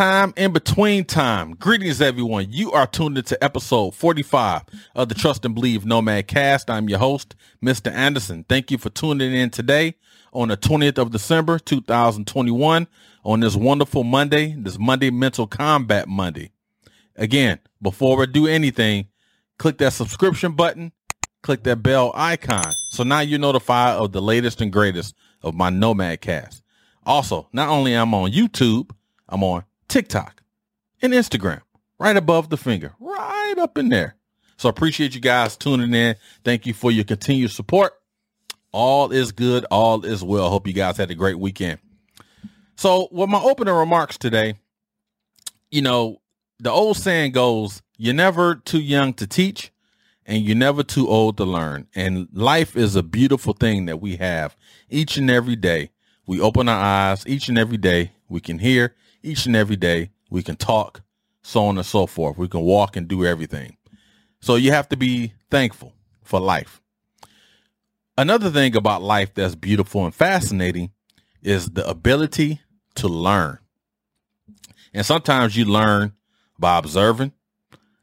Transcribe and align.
time, 0.00 0.32
in 0.34 0.50
between 0.50 1.04
time. 1.04 1.52
Greetings, 1.56 2.00
everyone. 2.00 2.46
You 2.48 2.72
are 2.72 2.86
tuned 2.86 3.18
into 3.18 3.36
episode 3.44 3.94
45 3.94 4.62
of 4.94 5.10
the 5.10 5.14
Trust 5.14 5.44
and 5.44 5.54
Believe 5.54 5.84
Nomad 5.84 6.26
Cast. 6.26 6.70
I'm 6.70 6.88
your 6.88 6.98
host, 6.98 7.36
Mr. 7.62 7.92
Anderson. 7.92 8.46
Thank 8.48 8.70
you 8.70 8.78
for 8.78 8.88
tuning 8.88 9.34
in 9.34 9.50
today 9.50 9.96
on 10.32 10.48
the 10.48 10.56
20th 10.56 10.96
of 10.96 11.10
December, 11.10 11.58
2021, 11.58 12.86
on 13.24 13.40
this 13.40 13.54
wonderful 13.54 14.02
Monday, 14.02 14.54
this 14.56 14.78
Monday 14.78 15.10
Mental 15.10 15.46
Kombat 15.46 16.06
Monday. 16.06 16.50
Again, 17.16 17.58
before 17.82 18.16
we 18.16 18.26
do 18.26 18.46
anything, 18.46 19.08
click 19.58 19.76
that 19.76 19.92
subscription 19.92 20.52
button, 20.52 20.92
click 21.42 21.62
that 21.64 21.82
bell 21.82 22.10
icon. 22.14 22.72
So 22.92 23.02
now 23.02 23.20
you're 23.20 23.38
notified 23.38 23.96
of 23.96 24.12
the 24.12 24.22
latest 24.22 24.62
and 24.62 24.72
greatest 24.72 25.14
of 25.42 25.54
my 25.54 25.68
Nomad 25.68 26.22
Cast. 26.22 26.62
Also, 27.04 27.50
not 27.52 27.68
only 27.68 27.92
am 27.92 28.14
I 28.14 28.18
on 28.18 28.32
YouTube, 28.32 28.92
I'm 29.28 29.44
on 29.44 29.64
TikTok 29.90 30.42
and 31.02 31.12
Instagram, 31.12 31.60
right 31.98 32.16
above 32.16 32.48
the 32.48 32.56
finger, 32.56 32.94
right 33.00 33.54
up 33.58 33.76
in 33.76 33.88
there. 33.88 34.14
So 34.56 34.68
appreciate 34.68 35.14
you 35.14 35.20
guys 35.20 35.56
tuning 35.56 35.92
in. 35.92 36.16
Thank 36.44 36.64
you 36.64 36.72
for 36.72 36.90
your 36.90 37.04
continued 37.04 37.50
support. 37.50 37.92
All 38.72 39.10
is 39.10 39.32
good. 39.32 39.64
All 39.70 40.04
is 40.04 40.22
well. 40.22 40.48
Hope 40.48 40.66
you 40.66 40.72
guys 40.72 40.96
had 40.96 41.10
a 41.10 41.14
great 41.14 41.38
weekend. 41.38 41.80
So 42.76 43.08
with 43.10 43.28
my 43.28 43.40
opening 43.42 43.74
remarks 43.74 44.16
today, 44.16 44.54
you 45.70 45.82
know, 45.82 46.20
the 46.60 46.70
old 46.70 46.96
saying 46.96 47.32
goes, 47.32 47.82
you're 47.96 48.14
never 48.14 48.54
too 48.54 48.80
young 48.80 49.12
to 49.14 49.26
teach 49.26 49.72
and 50.24 50.44
you're 50.44 50.56
never 50.56 50.82
too 50.82 51.08
old 51.08 51.36
to 51.38 51.44
learn. 51.44 51.88
And 51.94 52.28
life 52.32 52.76
is 52.76 52.94
a 52.94 53.02
beautiful 53.02 53.54
thing 53.54 53.86
that 53.86 54.00
we 54.00 54.16
have 54.16 54.56
each 54.88 55.16
and 55.16 55.30
every 55.30 55.56
day. 55.56 55.90
We 56.26 56.40
open 56.40 56.68
our 56.68 56.80
eyes 56.80 57.26
each 57.26 57.48
and 57.48 57.58
every 57.58 57.78
day. 57.78 58.12
We 58.28 58.40
can 58.40 58.60
hear 58.60 58.94
each 59.22 59.46
and 59.46 59.56
every 59.56 59.76
day. 59.76 60.10
We 60.30 60.42
can 60.42 60.56
talk, 60.56 61.02
so 61.42 61.64
on 61.64 61.76
and 61.76 61.86
so 61.86 62.06
forth. 62.06 62.38
We 62.38 62.48
can 62.48 62.60
walk 62.60 62.96
and 62.96 63.08
do 63.08 63.24
everything. 63.24 63.76
So 64.40 64.54
you 64.54 64.72
have 64.72 64.88
to 64.90 64.96
be 64.96 65.32
thankful 65.50 65.92
for 66.22 66.40
life. 66.40 66.80
Another 68.16 68.50
thing 68.50 68.76
about 68.76 69.02
life 69.02 69.34
that's 69.34 69.54
beautiful 69.54 70.04
and 70.04 70.14
fascinating 70.14 70.92
is 71.42 71.70
the 71.70 71.88
ability 71.88 72.60
to 72.96 73.08
learn. 73.08 73.58
And 74.92 75.06
sometimes 75.06 75.56
you 75.56 75.64
learn 75.64 76.12
by 76.58 76.78
observing. 76.78 77.32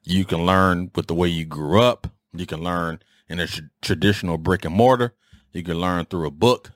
You 0.03 0.25
can 0.25 0.45
learn 0.45 0.91
with 0.95 1.07
the 1.07 1.13
way 1.13 1.27
you 1.27 1.45
grew 1.45 1.81
up. 1.81 2.07
You 2.33 2.45
can 2.45 2.61
learn 2.63 2.99
in 3.29 3.39
a 3.39 3.47
tr- 3.47 3.61
traditional 3.81 4.37
brick 4.37 4.65
and 4.65 4.73
mortar. 4.73 5.13
You 5.52 5.63
can 5.63 5.79
learn 5.79 6.05
through 6.05 6.27
a 6.27 6.31
book. 6.31 6.71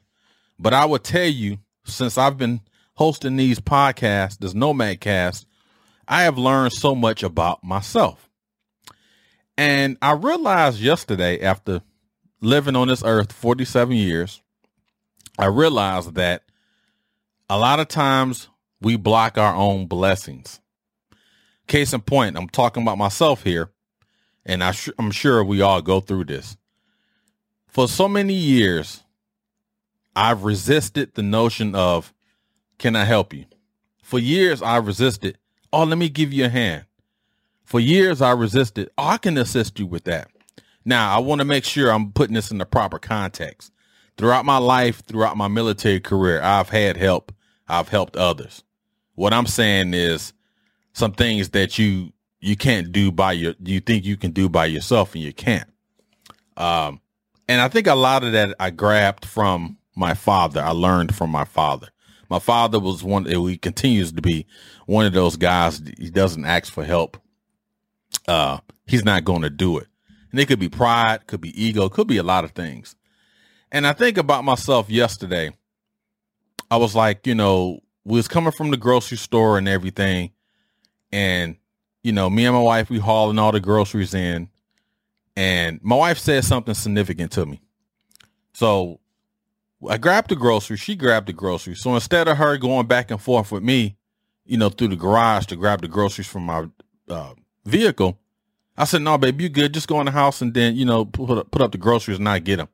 But 0.60 0.74
I 0.74 0.86
would 0.86 1.04
tell 1.04 1.28
you, 1.28 1.60
since 1.86 2.18
I've 2.18 2.38
been 2.38 2.62
hosting 2.96 3.38
these 3.38 3.60
podcasts, 3.60 4.38
this 4.38 4.54
Nomad 4.54 5.00
Cast, 5.02 5.46
I 6.08 6.24
have 6.24 6.38
learned 6.38 6.74
so 6.74 6.96
much 6.96 7.24
about 7.24 7.64
myself. 7.64 8.30
And 9.58 9.98
I 10.02 10.14
realized 10.14 10.80
yesterday, 10.80 11.42
after 11.42 11.82
living 12.42 12.76
on 12.76 12.88
this 12.88 13.04
earth 13.04 13.32
47 13.32 13.96
years, 13.96 14.42
I 15.38 15.46
realized 15.46 16.16
that 16.16 16.44
a 17.50 17.58
lot 17.58 17.80
of 17.80 17.88
times 17.88 18.48
we 18.82 18.96
block 18.96 19.38
our 19.38 19.56
own 19.56 19.86
blessings. 19.86 20.60
Case 21.68 21.94
in 21.94 22.02
point, 22.02 22.38
I'm 22.38 22.50
talking 22.50 22.84
about 22.84 22.98
myself 22.98 23.44
here, 23.44 23.72
and 24.46 24.64
I 24.64 24.74
am 25.00 25.12
sure 25.12 25.44
we 25.44 25.62
all 25.62 25.82
go 25.82 26.00
through 26.00 26.26
this. 26.26 26.58
For 27.68 27.88
so 27.88 28.10
many 28.10 28.34
years, 28.34 29.04
I've 30.16 30.44
resisted 30.44 31.14
the 31.14 31.24
notion 31.24 31.76
of 31.76 32.14
can 32.82 32.96
I 32.96 33.06
help 33.06 33.32
you? 33.32 33.46
For 34.02 34.20
years, 34.20 34.62
I 34.62 34.78
resisted. 34.78 35.38
Oh, 35.72 35.84
let 35.84 35.98
me 36.00 36.10
give 36.10 36.34
you 36.34 36.46
a 36.46 36.50
hand. 36.50 36.86
For 37.64 37.80
years, 37.80 38.22
I 38.22 38.32
resisted. 38.32 38.90
Oh, 38.98 39.06
I 39.06 39.18
can 39.18 39.38
assist 39.38 39.80
you 39.80 39.86
with 39.86 40.04
that. 40.06 40.30
Now, 40.84 41.16
I 41.16 41.20
want 41.20 41.40
to 41.40 41.46
make 41.46 41.64
sure 41.64 41.92
I'm 41.92 42.12
putting 42.12 42.34
this 42.34 42.50
in 42.50 42.58
the 42.58 42.66
proper 42.66 42.98
context. 42.98 43.72
Throughout 44.18 44.46
my 44.46 44.58
life, 44.58 45.06
throughout 45.06 45.38
my 45.38 45.48
military 45.48 46.00
career, 46.00 46.42
I've 46.42 46.70
had 46.70 46.98
help. 46.98 47.32
I've 47.68 47.90
helped 47.90 48.18
others. 48.18 48.64
What 49.14 49.32
I'm 49.32 49.46
saying 49.46 49.94
is 49.94 50.34
some 50.94 51.14
things 51.14 51.52
that 51.52 51.78
you 51.78 52.12
you 52.40 52.56
can't 52.56 52.92
do 52.92 53.12
by 53.12 53.34
your 53.34 53.54
you 53.64 53.80
think 53.80 54.04
you 54.04 54.18
can 54.18 54.32
do 54.32 54.50
by 54.50 54.66
yourself 54.66 55.14
and 55.14 55.24
you 55.24 55.32
can't. 55.32 55.70
Um, 56.58 57.00
and 57.48 57.62
I 57.62 57.68
think 57.68 57.86
a 57.86 57.94
lot 57.94 58.24
of 58.24 58.32
that 58.32 58.56
I 58.60 58.72
grabbed 58.72 59.26
from 59.26 59.78
my 59.96 60.16
father. 60.16 60.62
I 60.62 60.72
learned 60.72 61.16
from 61.16 61.30
my 61.30 61.46
father. 61.46 61.90
My 62.32 62.40
father 62.40 62.80
was 62.80 63.04
one, 63.04 63.26
he 63.26 63.58
continues 63.58 64.14
to 64.14 64.22
be 64.22 64.46
one 64.86 65.06
of 65.06 65.12
those 65.12 65.36
guys. 65.36 65.82
He 66.00 66.10
doesn't 66.10 66.46
ask 66.46 66.72
for 66.72 66.86
help. 66.86 67.18
Uh, 68.26 68.60
he's 68.88 69.04
not 69.04 69.26
going 69.26 69.42
to 69.42 69.50
do 69.50 69.78
it. 69.78 69.88
And 70.32 70.40
it 70.40 70.48
could 70.48 70.58
be 70.58 70.70
pride, 70.70 71.28
could 71.28 71.42
be 71.42 71.62
ego, 71.62 71.90
could 71.90 72.08
be 72.08 72.16
a 72.16 72.24
lot 72.24 72.46
of 72.46 72.52
things. 72.52 72.96
And 73.70 73.86
I 73.86 73.92
think 73.92 74.18
about 74.18 74.46
myself 74.46 74.90
yesterday. 74.90 75.52
I 76.72 76.78
was 76.78 76.96
like, 76.96 77.28
you 77.28 77.36
know, 77.36 77.82
we 78.06 78.16
was 78.16 78.30
coming 78.30 78.54
from 78.54 78.72
the 78.72 78.78
grocery 78.78 79.18
store 79.18 79.58
and 79.58 79.68
everything. 79.68 80.32
And, 81.12 81.58
you 82.02 82.14
know, 82.14 82.30
me 82.30 82.46
and 82.46 82.56
my 82.56 82.62
wife, 82.62 82.90
we 82.90 83.00
hauling 83.00 83.40
all 83.40 83.52
the 83.52 83.60
groceries 83.60 84.14
in. 84.14 84.48
And 85.36 85.82
my 85.84 85.98
wife 85.98 86.18
said 86.18 86.46
something 86.46 86.76
significant 86.76 87.34
to 87.34 87.46
me. 87.46 87.60
So 88.54 89.02
I 89.90 89.98
grabbed 89.98 90.30
the 90.30 90.36
grocery. 90.36 90.78
She 90.78 90.96
grabbed 90.96 91.28
the 91.28 91.34
grocery. 91.34 91.76
So 91.76 91.96
instead 91.96 92.28
of 92.28 92.38
her 92.38 92.58
going 92.58 92.88
back 92.88 93.10
and 93.10 93.22
forth 93.22 93.52
with 93.52 93.64
me, 93.64 93.98
you 94.46 94.58
know, 94.58 94.70
through 94.70 94.90
the 94.90 94.96
garage 94.96 95.46
to 95.48 95.56
grab 95.56 95.82
the 95.82 95.88
groceries 95.88 96.28
from 96.28 96.46
my 96.46 96.68
uh, 97.10 97.34
vehicle, 97.66 98.20
I 98.78 98.86
said, 98.86 99.02
"No, 99.02 99.18
baby, 99.18 99.44
you 99.44 99.50
good? 99.50 99.74
Just 99.74 99.88
go 99.88 100.00
in 100.00 100.06
the 100.06 100.12
house 100.12 100.42
and 100.42 100.54
then 100.54 100.76
you 100.76 100.86
know 100.86 101.06
put 101.06 101.38
up, 101.38 101.52
put 101.52 101.62
up 101.62 101.72
the 101.72 101.78
groceries 101.78 102.20
and 102.20 102.30
I 102.30 102.40
get 102.40 102.58
them." 102.58 102.70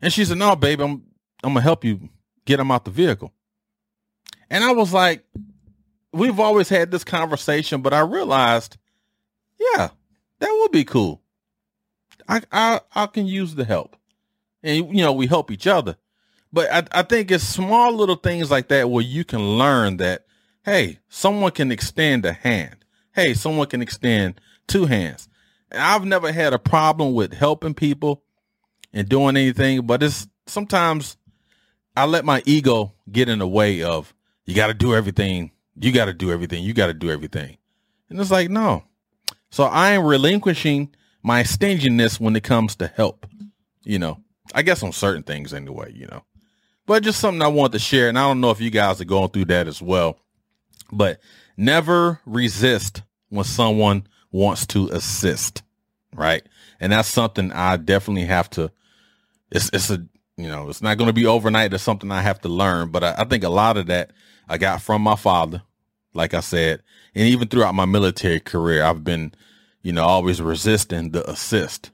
And 0.00 0.12
she 0.12 0.24
said, 0.24 0.38
"No, 0.38 0.56
baby, 0.56 0.82
I'm 0.82 1.02
I'm 1.42 1.50
gonna 1.52 1.60
help 1.60 1.84
you 1.84 2.08
get 2.44 2.56
them 2.56 2.70
out 2.70 2.84
the 2.84 2.90
vehicle." 2.90 3.32
And 4.50 4.64
I 4.64 4.72
was 4.72 4.92
like, 4.92 5.24
"We've 6.12 6.40
always 6.40 6.68
had 6.68 6.90
this 6.90 7.04
conversation, 7.04 7.82
but 7.82 7.92
I 7.94 8.00
realized, 8.00 8.76
yeah, 9.58 9.90
that 10.38 10.58
would 10.60 10.72
be 10.72 10.84
cool. 10.84 11.22
I 12.28 12.42
I 12.50 12.80
I 12.94 13.06
can 13.06 13.26
use 13.26 13.54
the 13.54 13.64
help, 13.64 13.96
and 14.62 14.94
you 14.96 15.02
know 15.02 15.12
we 15.12 15.26
help 15.26 15.50
each 15.50 15.66
other." 15.66 15.96
But 16.52 16.70
I, 16.70 17.00
I 17.00 17.02
think 17.02 17.30
it's 17.30 17.44
small 17.44 17.92
little 17.92 18.16
things 18.16 18.50
like 18.50 18.68
that 18.68 18.90
where 18.90 19.02
you 19.02 19.24
can 19.24 19.58
learn 19.58 19.96
that, 19.98 20.26
hey, 20.64 20.98
someone 21.08 21.52
can 21.52 21.72
extend 21.72 22.26
a 22.26 22.32
hand. 22.32 22.84
Hey, 23.14 23.34
someone 23.34 23.66
can 23.68 23.80
extend 23.80 24.40
two 24.66 24.84
hands. 24.84 25.28
And 25.70 25.80
I've 25.80 26.04
never 26.04 26.30
had 26.30 26.52
a 26.52 26.58
problem 26.58 27.14
with 27.14 27.32
helping 27.32 27.74
people 27.74 28.22
and 28.92 29.08
doing 29.08 29.36
anything, 29.36 29.86
but 29.86 30.02
it's 30.02 30.28
sometimes 30.46 31.16
I 31.96 32.04
let 32.04 32.26
my 32.26 32.42
ego 32.44 32.92
get 33.10 33.30
in 33.30 33.38
the 33.38 33.48
way 33.48 33.82
of 33.82 34.12
you 34.44 34.54
got 34.54 34.66
to 34.66 34.74
do 34.74 34.94
everything. 34.94 35.52
You 35.74 35.92
got 35.92 36.06
to 36.06 36.12
do 36.12 36.30
everything. 36.30 36.62
You 36.62 36.74
got 36.74 36.88
to 36.88 36.94
do 36.94 37.10
everything. 37.10 37.56
And 38.10 38.20
it's 38.20 38.30
like, 38.30 38.50
no. 38.50 38.84
So 39.50 39.64
I 39.64 39.92
am 39.92 40.04
relinquishing 40.04 40.94
my 41.22 41.42
stinginess 41.44 42.20
when 42.20 42.36
it 42.36 42.42
comes 42.42 42.76
to 42.76 42.88
help, 42.88 43.26
you 43.84 43.98
know, 43.98 44.18
I 44.54 44.60
guess 44.62 44.82
on 44.82 44.92
certain 44.92 45.22
things 45.22 45.54
anyway, 45.54 45.92
you 45.94 46.06
know 46.06 46.24
but 46.86 47.02
just 47.02 47.20
something 47.20 47.42
I 47.42 47.48
want 47.48 47.72
to 47.72 47.78
share. 47.78 48.08
And 48.08 48.18
I 48.18 48.22
don't 48.22 48.40
know 48.40 48.50
if 48.50 48.60
you 48.60 48.70
guys 48.70 49.00
are 49.00 49.04
going 49.06 49.30
through 49.30 49.46
that 49.46 49.68
as 49.68 49.80
well, 49.80 50.18
but 50.90 51.20
never 51.56 52.20
resist 52.26 53.02
when 53.28 53.44
someone 53.44 54.06
wants 54.30 54.66
to 54.68 54.88
assist, 54.88 55.62
right? 56.14 56.42
And 56.80 56.92
that's 56.92 57.08
something 57.08 57.52
I 57.52 57.76
definitely 57.76 58.26
have 58.26 58.50
to. 58.50 58.70
It's 59.50 59.70
it's 59.72 59.90
a 59.90 60.04
you 60.36 60.48
know 60.48 60.68
it's 60.68 60.82
not 60.82 60.98
going 60.98 61.08
to 61.08 61.14
be 61.14 61.26
overnight. 61.26 61.72
It's 61.72 61.82
something 61.82 62.10
I 62.10 62.22
have 62.22 62.40
to 62.40 62.48
learn. 62.48 62.90
But 62.90 63.04
I, 63.04 63.14
I 63.18 63.24
think 63.24 63.44
a 63.44 63.48
lot 63.48 63.76
of 63.76 63.86
that 63.86 64.12
I 64.48 64.58
got 64.58 64.82
from 64.82 65.02
my 65.02 65.16
father, 65.16 65.62
like 66.14 66.34
I 66.34 66.40
said, 66.40 66.82
and 67.14 67.28
even 67.28 67.48
throughout 67.48 67.74
my 67.74 67.84
military 67.84 68.40
career, 68.40 68.82
I've 68.82 69.04
been 69.04 69.32
you 69.82 69.92
know 69.92 70.04
always 70.04 70.40
resisting 70.42 71.10
the 71.10 71.28
assist. 71.30 71.90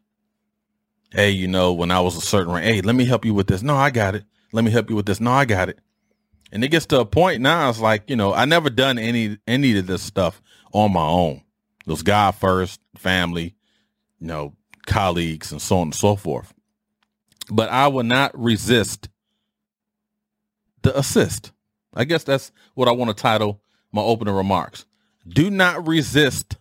Hey, 1.11 1.31
you 1.31 1.49
know 1.49 1.73
when 1.73 1.91
I 1.91 2.01
was 2.01 2.17
a 2.17 2.21
certain 2.21 2.53
rank, 2.53 2.65
hey, 2.65 2.81
let 2.81 2.95
me 2.95 3.05
help 3.05 3.25
you 3.25 3.35
with 3.35 3.49
this. 3.49 3.63
No, 3.63 3.77
I 3.77 3.91
got 3.91 4.15
it. 4.15 4.25
Let 4.53 4.65
me 4.65 4.71
help 4.71 4.91
you 4.91 4.97
with 4.97 5.07
this. 5.07 5.21
No, 5.21 5.33
I 5.33 5.45
got 5.45 5.69
it. 5.69 5.79
And 6.51 6.65
it 6.65 6.69
gets 6.69 6.87
to 6.87 7.01
a 7.01 7.05
point 7.05 7.43
now. 7.43 7.69
It's 7.69 7.81
like 7.81 8.09
you 8.09 8.17
know, 8.17 8.33
I 8.33 8.45
never 8.45 8.71
done 8.71 8.99
any 8.99 9.39
any 9.47 9.77
of 9.79 9.87
this 9.87 10.03
stuff 10.03 10.41
on 10.73 10.93
my 10.93 11.07
own. 11.07 11.43
It 11.87 11.91
was 11.91 12.03
God 12.03 12.35
first, 12.35 12.81
family, 12.97 13.55
you 14.19 14.27
know, 14.27 14.55
colleagues, 14.87 15.53
and 15.53 15.61
so 15.61 15.77
on 15.79 15.89
and 15.89 15.95
so 15.95 16.17
forth. 16.17 16.55
But 17.51 17.71
I 17.71 17.89
will 17.89 18.05
not 18.05 18.39
resist 18.39 19.09
the 20.83 20.99
assist. 20.99 21.53
I 21.95 22.05
guess 22.05 22.25
that's 22.25 22.53
what 22.75 22.89
I 22.89 22.93
want 22.93 23.15
to 23.15 23.21
title 23.21 23.61
my 23.93 24.03
opening 24.03 24.35
remarks. 24.35 24.85
Do 25.27 25.51
not 25.51 25.87
resist 25.87 26.57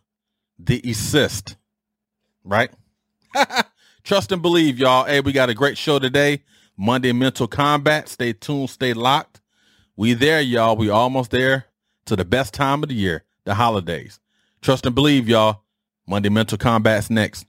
the 0.60 0.82
assist. 0.90 1.56
Right? 2.44 2.72
Trust 4.04 4.32
and 4.32 4.42
believe, 4.42 4.80
y'all. 4.80 5.06
Hey, 5.06 5.20
we 5.20 5.34
got 5.34 5.50
a 5.50 5.54
great 5.54 5.78
show 5.78 6.00
today. 6.00 6.44
Monday 6.78 7.12
Mental 7.12 7.48
Kombat. 7.48 8.08
Stay 8.08 8.34
tuned, 8.34 8.70
stay 8.70 8.94
locked. 8.94 9.42
We 9.96 10.14
there, 10.14 10.42
y'all. 10.42 10.78
We 10.78 10.90
almost 10.90 11.32
there 11.32 11.66
to 12.06 12.16
the 12.16 12.24
best 12.24 12.54
time 12.54 12.84
of 12.84 12.90
the 12.90 12.96
year, 12.96 13.24
the 13.46 13.56
holidays. 13.56 14.20
Trust 14.62 14.86
and 14.86 14.94
believe, 14.94 15.28
y'all. 15.28 15.64
Monday 16.06 16.30
Mental 16.30 16.58
Kombat's 16.58 17.10
next. 17.10 17.48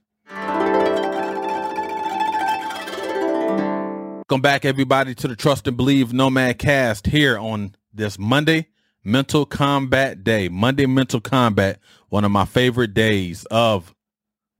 Welcome 4.29 4.41
back, 4.41 4.65
everybody, 4.65 5.13
to 5.15 5.27
the 5.27 5.35
Trust 5.35 5.67
and 5.67 5.77
Believe 5.77 6.11
Nomad 6.11 6.57
Cast 6.57 7.07
here 7.07 7.37
on 7.37 7.75
this 7.93 8.17
Monday 8.17 8.67
Mental 9.03 9.45
Kombat 9.45 10.23
Day. 10.23 10.49
Monday 10.49 10.87
Mental 10.87 11.21
Kombat, 11.21 11.77
one 12.09 12.25
of 12.25 12.31
my 12.31 12.45
favorite 12.45 12.95
days 12.95 13.45
of 13.45 13.93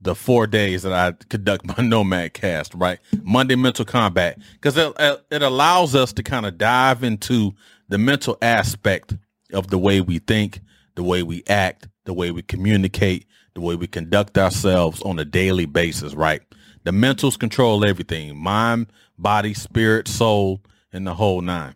the 0.01 0.15
four 0.15 0.47
days 0.47 0.83
that 0.83 0.93
I 0.93 1.11
conduct 1.27 1.65
my 1.65 1.75
Nomad 1.83 2.33
Cast, 2.33 2.73
right? 2.73 2.99
Monday 3.23 3.55
Mental 3.55 3.85
Kombat, 3.85 4.41
because 4.53 4.77
it, 4.77 4.93
it 5.29 5.41
allows 5.41 5.95
us 5.95 6.13
to 6.13 6.23
kind 6.23 6.45
of 6.45 6.57
dive 6.57 7.03
into 7.03 7.53
the 7.89 7.97
mental 7.97 8.37
aspect 8.41 9.17
of 9.53 9.67
the 9.67 9.77
way 9.77 9.99
we 9.99 10.19
think, 10.19 10.61
the 10.95 11.03
way 11.03 11.23
we 11.23 11.43
act, 11.47 11.87
the 12.05 12.13
way 12.13 12.31
we 12.31 12.41
communicate, 12.41 13.25
the 13.55 13.61
way 13.61 13.75
we 13.75 13.87
conduct 13.87 14.37
ourselves 14.37 15.01
on 15.01 15.19
a 15.19 15.25
daily 15.25 15.65
basis, 15.65 16.13
right? 16.13 16.41
The 16.83 16.91
mentals 16.91 17.37
control 17.37 17.83
everything 17.83 18.37
mind, 18.37 18.87
body, 19.17 19.53
spirit, 19.53 20.07
soul, 20.07 20.61
and 20.93 21.05
the 21.05 21.13
whole 21.13 21.41
nine. 21.41 21.75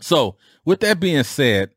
So, 0.00 0.36
with 0.64 0.80
that 0.80 1.00
being 1.00 1.24
said, 1.24 1.70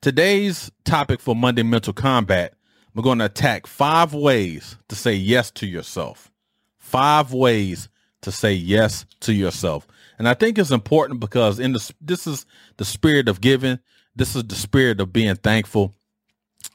today's 0.00 0.70
topic 0.84 1.20
for 1.20 1.36
Monday 1.36 1.62
Mental 1.62 1.92
Kombat, 1.92 2.50
we're 2.94 3.02
going 3.02 3.18
to 3.18 3.24
attack 3.24 3.66
five 3.66 4.14
ways 4.14 4.76
to 4.88 4.94
say 4.94 5.14
yes 5.14 5.50
to 5.52 5.66
yourself. 5.66 6.30
Five 6.78 7.32
ways 7.32 7.88
to 8.22 8.30
say 8.30 8.52
yes 8.52 9.04
to 9.20 9.32
yourself. 9.32 9.86
And 10.18 10.28
I 10.28 10.34
think 10.34 10.58
it's 10.58 10.70
important 10.70 11.20
because 11.20 11.58
in 11.58 11.72
the 11.72 11.92
this 12.00 12.26
is 12.26 12.46
the 12.76 12.84
spirit 12.84 13.28
of 13.28 13.40
giving. 13.40 13.80
This 14.14 14.36
is 14.36 14.44
the 14.44 14.54
spirit 14.54 15.00
of 15.00 15.12
being 15.12 15.34
thankful. 15.34 15.94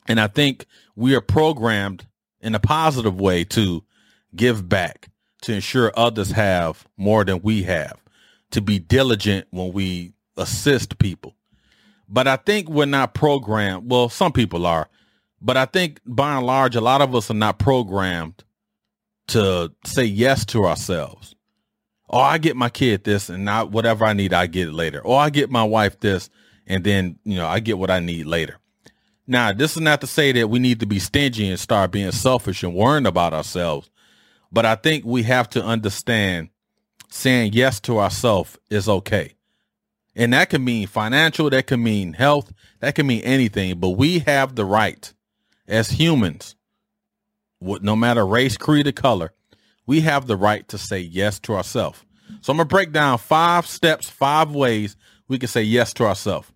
And 0.07 0.19
I 0.19 0.27
think 0.27 0.66
we 0.95 1.16
are 1.16 1.21
programmed 1.21 2.06
in 2.42 2.54
a 2.54 2.60
positive 2.60 3.19
way 3.19 3.44
to 3.45 3.83
give 4.36 4.68
back, 4.68 5.10
to 5.44 5.54
ensure 5.54 5.94
others 5.95 6.31
have 6.31 6.86
more 6.98 7.24
than 7.24 7.42
we 7.42 7.63
have, 7.63 8.04
to 8.51 8.62
be 8.62 8.77
diligent 8.80 9.48
when 9.51 9.72
we 9.72 10.13
assist 10.38 10.98
people. 11.00 11.36
But 12.07 12.27
I 12.27 12.38
think 12.38 12.69
we're 12.69 12.86
not 12.86 13.13
programmed. 13.13 13.89
Well, 13.89 14.10
some 14.10 14.33
people 14.33 14.65
are, 14.65 14.89
but 15.41 15.57
I 15.57 15.65
think 15.65 16.00
by 16.06 16.38
and 16.38 16.45
large, 16.45 16.75
a 16.75 16.81
lot 16.81 17.01
of 17.01 17.15
us 17.15 17.30
are 17.31 17.36
not 17.36 17.59
programmed 17.59 18.44
to 19.27 19.71
say 19.86 20.03
yes 20.03 20.45
to 20.45 20.65
ourselves. 20.65 21.36
Oh, 22.09 22.19
I 22.19 22.39
get 22.39 22.56
my 22.56 22.69
kid 22.69 23.03
this 23.03 23.30
and 23.30 23.45
not 23.45 23.71
whatever 23.71 24.03
I 24.03 24.13
need, 24.13 24.33
I 24.33 24.47
get 24.47 24.69
it 24.69 24.74
later. 24.74 25.00
Or 25.00 25.19
I 25.19 25.30
get 25.30 25.51
my 25.51 25.63
wife 25.63 26.00
this 26.00 26.30
and 26.65 26.83
then, 26.83 27.19
you 27.24 27.36
know, 27.36 27.47
I 27.47 27.59
get 27.59 27.77
what 27.77 27.91
I 27.91 28.00
need 28.00 28.25
later. 28.25 28.57
Now, 29.27 29.53
this 29.53 29.75
is 29.75 29.81
not 29.81 30.01
to 30.01 30.07
say 30.07 30.31
that 30.31 30.50
we 30.50 30.57
need 30.57 30.80
to 30.80 30.88
be 30.88 30.97
stingy 30.97 31.47
and 31.50 31.59
start 31.59 31.91
being 31.91 32.12
selfish 32.12 32.63
and 32.63 32.74
worrying 32.74 33.06
about 33.06 33.33
ourselves. 33.33 33.91
But 34.51 34.65
I 34.65 34.74
think 34.74 35.06
we 35.06 35.21
have 35.24 35.47
to 35.51 35.63
understand 35.63 36.50
saying 37.09 37.53
yes 37.53 37.80
to 37.81 38.00
ourselves 38.00 38.57
is 38.71 38.89
okay. 38.89 39.36
And 40.15 40.33
that 40.33 40.50
can 40.50 40.63
mean 40.63 40.88
financial, 40.88 41.50
that 41.51 41.68
can 41.68 41.83
mean 41.83 42.13
health, 42.13 42.51
that 42.80 42.95
can 42.95 43.06
mean 43.06 43.21
anything. 43.21 43.80
But 43.80 43.91
we 43.91 44.19
have 44.19 44.56
the 44.56 44.65
right 44.65 45.13
as 45.69 45.89
humans, 45.92 46.56
no 47.62 47.95
matter 47.95 48.25
race, 48.25 48.57
creed, 48.57 48.88
or 48.88 48.92
color, 48.92 49.33
we 49.86 50.01
have 50.01 50.27
the 50.27 50.38
right 50.38 50.68
to 50.68 50.77
say 50.77 51.00
yes 51.00 51.39
to 51.42 51.54
ourselves. 51.54 52.04
So 52.42 52.51
I'm 52.51 52.57
going 52.57 52.68
to 52.68 52.74
break 52.74 52.92
down 52.92 53.18
five 53.18 53.66
steps, 53.66 54.10
five 54.10 54.51
ways 54.51 54.95
we 55.27 55.39
can 55.39 55.48
say 55.48 55.63
yes 55.63 55.94
to 55.95 56.06
ourselves. 56.06 56.51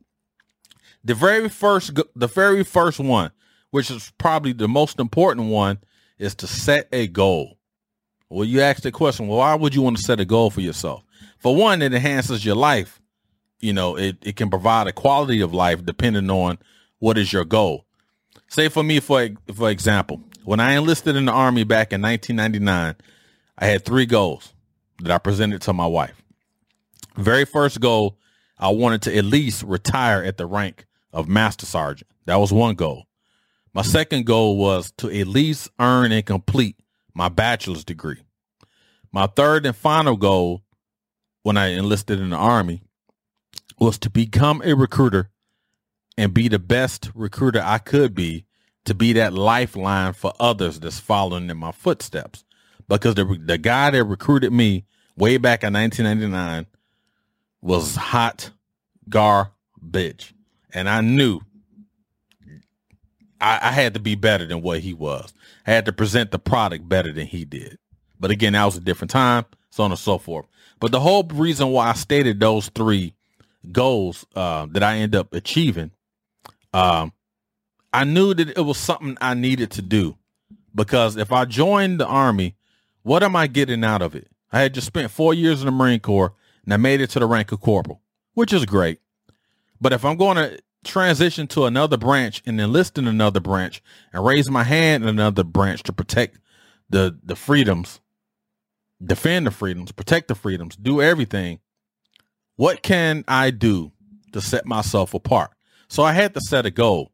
The 1.04 1.13
very 1.13 1.50
first, 1.50 2.00
the 2.15 2.27
very 2.27 2.63
first 2.63 3.00
one, 3.00 3.31
which 3.71 3.92
is 3.92 4.12
probably 4.18 4.54
the 4.54 4.68
most 4.68 5.00
important 5.00 5.48
one, 5.48 5.80
is 6.18 6.36
to 6.36 6.48
set 6.48 6.88
a 6.92 7.07
goal. 7.07 7.57
Well, 8.30 8.45
you 8.45 8.62
ask 8.62 8.81
the 8.81 8.92
question, 8.92 9.27
well, 9.27 9.39
why 9.39 9.56
would 9.56 9.75
you 9.75 9.81
want 9.81 9.98
to 9.98 10.04
set 10.04 10.19
a 10.19 10.25
goal 10.25 10.50
for 10.50 10.62
yourself? 10.62 11.04
For 11.39 11.56
one, 11.56 11.81
it 11.81 11.94
enhances 11.94 12.45
your 12.45 12.56
life. 12.56 13.01
You 13.59 13.74
know, 13.74 13.98
it, 13.98 14.18
it 14.21 14.36
can 14.36 14.50
provide 14.50 14.88
a 14.88 14.94
quality 14.94 15.42
of 15.42 15.54
life 15.54 15.86
depending 15.86 16.30
on 16.30 16.57
what 17.00 17.18
is 17.18 17.33
your 17.33 17.45
goal. 17.45 17.86
Say 18.53 18.69
for 18.69 18.83
me, 18.83 19.00
for 19.00 19.29
for 19.51 19.71
example, 19.71 20.21
when 20.44 20.59
I 20.59 20.73
enlisted 20.73 21.15
in 21.15 21.25
the 21.25 21.31
army 21.31 21.63
back 21.63 21.91
in 21.91 22.03
1999, 22.03 22.95
I 23.57 23.65
had 23.65 23.83
three 23.83 24.05
goals 24.05 24.53
that 25.01 25.11
I 25.11 25.17
presented 25.17 25.63
to 25.63 25.73
my 25.73 25.88
wife. 25.88 26.21
Very 27.15 27.45
first 27.45 27.79
goal, 27.79 28.19
I 28.59 28.69
wanted 28.69 29.01
to 29.03 29.17
at 29.17 29.25
least 29.25 29.63
retire 29.63 30.21
at 30.23 30.38
the 30.38 30.45
rank 30.45 30.85
of 31.11 31.27
master 31.27 31.65
sergeant. 31.65 32.11
That 32.25 32.35
was 32.35 32.53
one 32.53 32.75
goal. 32.75 33.07
My 33.73 33.81
second 33.81 34.27
goal 34.27 34.56
was 34.56 34.91
to 34.97 35.09
at 35.09 35.25
least 35.25 35.71
earn 35.79 36.11
and 36.11 36.23
complete 36.23 36.75
my 37.15 37.29
bachelor's 37.29 37.83
degree. 37.83 38.21
My 39.11 39.25
third 39.25 39.65
and 39.65 39.75
final 39.75 40.15
goal 40.15 40.61
when 41.41 41.57
I 41.57 41.69
enlisted 41.69 42.19
in 42.19 42.29
the 42.29 42.38
army 42.38 42.83
was 43.79 43.97
to 43.97 44.11
become 44.11 44.61
a 44.63 44.75
recruiter 44.75 45.31
and 46.18 46.33
be 46.33 46.48
the 46.48 46.60
best 46.60 47.12
recruiter 47.15 47.62
I 47.63 47.77
could 47.77 48.13
be 48.13 48.45
to 48.86 48.94
be 48.94 49.13
that 49.13 49.33
lifeline 49.33 50.13
for 50.13 50.33
others 50.39 50.80
that's 50.80 51.00
following 51.00 51.50
in 51.50 51.57
my 51.57 51.71
footsteps. 51.71 52.44
Because 52.88 53.15
the 53.15 53.39
the 53.44 53.57
guy 53.57 53.89
that 53.92 54.04
recruited 54.04 54.51
me 54.51 54.86
way 55.15 55.38
back 55.38 55.63
in 55.63 55.74
1999 55.74 56.68
was 57.62 57.95
hot 57.95 58.51
garbage, 59.10 60.33
and 60.74 60.89
I 60.89 61.01
knew 61.01 61.39
I, 63.39 63.59
I 63.62 63.71
had 63.71 63.94
to 63.94 64.00
be 64.00 64.16
better 64.16 64.45
than 64.45 64.62
what 64.62 64.81
he 64.81 64.94
was. 64.94 65.33
I 65.66 65.71
had 65.71 65.86
to 65.86 65.94
present 65.94 66.31
the 66.31 66.39
product 66.39 66.88
better 66.89 67.12
than 67.12 67.25
he 67.27 67.45
did. 67.45 67.77
But 68.19 68.31
again, 68.31 68.54
that 68.54 68.66
was 68.66 68.77
a 68.77 68.81
different 68.81 69.12
time, 69.12 69.45
so 69.69 69.83
on 69.83 69.92
and 69.92 70.00
so 70.00 70.18
forth. 70.18 70.45
But 70.80 70.92
the 70.92 71.00
whole 71.00 71.24
reason 71.24 71.69
why 71.69 71.89
I 71.89 71.94
stated 71.94 72.39
those 72.39 72.69
three 72.69 73.13
goals 73.71 74.25
uh, 74.36 74.68
that 74.71 74.83
I 74.83 74.98
end 74.98 75.16
up 75.16 75.33
achieving 75.33 75.92
um, 76.73 77.13
I 77.92 78.03
knew 78.03 78.33
that 78.33 78.49
it 78.57 78.61
was 78.61 78.77
something 78.77 79.18
I 79.21 79.33
needed 79.33 79.71
to 79.71 79.81
do 79.81 80.18
because 80.73 81.15
if 81.15 81.31
I 81.31 81.45
joined 81.45 81.99
the 81.99 82.07
army, 82.07 82.56
what 83.03 83.23
am 83.23 83.35
I 83.35 83.47
getting 83.47 83.83
out 83.83 84.01
of 84.01 84.15
it? 84.15 84.27
I 84.51 84.61
had 84.61 84.73
just 84.73 84.87
spent 84.87 85.11
four 85.11 85.33
years 85.33 85.61
in 85.61 85.65
the 85.68 85.71
Marine 85.71 85.99
Corps 85.99 86.33
and 86.63 86.73
I 86.73 86.77
made 86.77 87.01
it 87.01 87.09
to 87.11 87.19
the 87.19 87.25
rank 87.25 87.51
of 87.51 87.61
corporal, 87.61 88.01
which 88.33 88.53
is 88.53 88.65
great. 88.65 88.99
But 89.80 89.94
if 89.94 90.06
I'm 90.06 90.18
going 90.18 90.37
to 90.37 90.59
transition 90.83 91.47
to 91.47 91.65
another 91.65 91.97
branch 91.97 92.42
and 92.45 92.59
enlist 92.59 92.97
in 92.97 93.07
another 93.07 93.39
branch 93.39 93.81
and 94.11 94.25
raise 94.25 94.49
my 94.49 94.63
hand 94.63 95.03
in 95.03 95.09
another 95.09 95.44
branch 95.44 95.83
to 95.83 95.94
protect 95.94 96.39
the 96.89 97.18
the 97.23 97.35
freedoms, 97.35 97.99
defend 99.03 99.47
the 99.47 99.51
freedoms, 99.51 99.92
protect 99.92 100.27
the 100.27 100.35
freedoms, 100.35 100.75
do 100.75 101.01
everything, 101.01 101.59
what 102.56 102.83
can 102.83 103.23
I 103.27 103.51
do 103.51 103.92
to 104.31 104.42
set 104.42 104.65
myself 104.65 105.13
apart? 105.13 105.51
So 105.87 106.04
I 106.04 106.13
had 106.13 106.33
to 106.33 106.42
set 106.42 106.66
a 106.66 106.71
goal. 106.71 107.11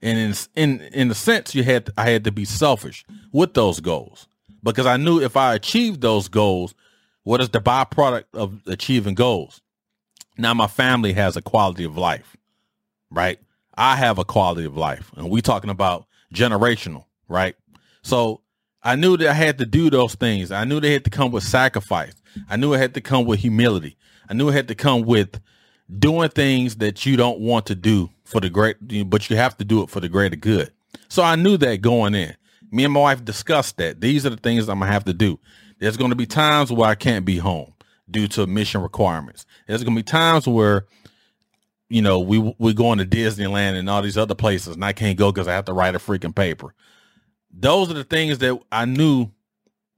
And 0.00 0.18
in 0.18 0.34
in 0.54 0.80
in 0.92 1.14
sense, 1.14 1.54
you 1.54 1.64
had 1.64 1.86
to, 1.86 1.92
I 1.96 2.10
had 2.10 2.24
to 2.24 2.32
be 2.32 2.44
selfish 2.44 3.04
with 3.32 3.54
those 3.54 3.80
goals 3.80 4.28
because 4.62 4.86
I 4.86 4.96
knew 4.96 5.20
if 5.20 5.36
I 5.36 5.54
achieved 5.54 6.00
those 6.00 6.28
goals, 6.28 6.74
what 7.24 7.40
is 7.40 7.50
the 7.50 7.60
byproduct 7.60 8.24
of 8.32 8.60
achieving 8.66 9.14
goals? 9.14 9.60
Now 10.36 10.54
my 10.54 10.68
family 10.68 11.12
has 11.14 11.36
a 11.36 11.42
quality 11.42 11.84
of 11.84 11.98
life, 11.98 12.36
right? 13.10 13.40
I 13.74 13.96
have 13.96 14.18
a 14.18 14.24
quality 14.24 14.64
of 14.64 14.76
life, 14.76 15.12
and 15.16 15.30
we 15.30 15.42
talking 15.42 15.70
about 15.70 16.06
generational, 16.32 17.04
right? 17.28 17.56
So 18.02 18.40
I 18.82 18.96
knew 18.96 19.16
that 19.16 19.28
I 19.28 19.34
had 19.34 19.58
to 19.58 19.66
do 19.66 19.90
those 19.90 20.14
things. 20.14 20.52
I 20.52 20.64
knew 20.64 20.80
they 20.80 20.92
had 20.92 21.04
to 21.04 21.10
come 21.10 21.32
with 21.32 21.44
sacrifice. 21.44 22.14
I 22.48 22.56
knew 22.56 22.72
it 22.72 22.78
had 22.78 22.94
to 22.94 23.00
come 23.00 23.24
with 23.24 23.40
humility. 23.40 23.96
I 24.28 24.34
knew 24.34 24.48
it 24.48 24.52
had 24.52 24.68
to 24.68 24.74
come 24.74 25.02
with 25.02 25.40
doing 25.96 26.28
things 26.28 26.76
that 26.76 27.06
you 27.06 27.16
don't 27.16 27.40
want 27.40 27.66
to 27.66 27.74
do 27.74 28.10
for 28.24 28.40
the 28.40 28.50
great, 28.50 28.76
but 29.08 29.30
you 29.30 29.36
have 29.36 29.56
to 29.58 29.64
do 29.64 29.82
it 29.82 29.90
for 29.90 30.00
the 30.00 30.08
greater 30.08 30.36
good. 30.36 30.70
So 31.08 31.22
I 31.22 31.36
knew 31.36 31.56
that 31.58 31.80
going 31.80 32.14
in. 32.14 32.34
Me 32.70 32.84
and 32.84 32.92
my 32.92 33.00
wife 33.00 33.24
discussed 33.24 33.78
that. 33.78 34.00
These 34.00 34.26
are 34.26 34.30
the 34.30 34.36
things 34.36 34.68
I'm 34.68 34.80
gonna 34.80 34.92
have 34.92 35.04
to 35.04 35.14
do. 35.14 35.38
There's 35.78 35.96
gonna 35.96 36.14
be 36.14 36.26
times 36.26 36.70
where 36.70 36.88
I 36.88 36.94
can't 36.94 37.24
be 37.24 37.38
home 37.38 37.72
due 38.10 38.28
to 38.28 38.46
mission 38.46 38.82
requirements. 38.82 39.46
There's 39.66 39.82
gonna 39.82 39.96
be 39.96 40.02
times 40.02 40.46
where, 40.46 40.84
you 41.88 42.02
know, 42.02 42.20
we 42.20 42.38
we're 42.58 42.74
going 42.74 42.98
to 42.98 43.06
Disneyland 43.06 43.78
and 43.78 43.88
all 43.88 44.02
these 44.02 44.18
other 44.18 44.34
places, 44.34 44.74
and 44.74 44.84
I 44.84 44.92
can't 44.92 45.18
go 45.18 45.32
because 45.32 45.48
I 45.48 45.54
have 45.54 45.64
to 45.66 45.72
write 45.72 45.94
a 45.94 45.98
freaking 45.98 46.34
paper. 46.34 46.74
Those 47.50 47.90
are 47.90 47.94
the 47.94 48.04
things 48.04 48.38
that 48.38 48.60
I 48.70 48.84
knew, 48.84 49.30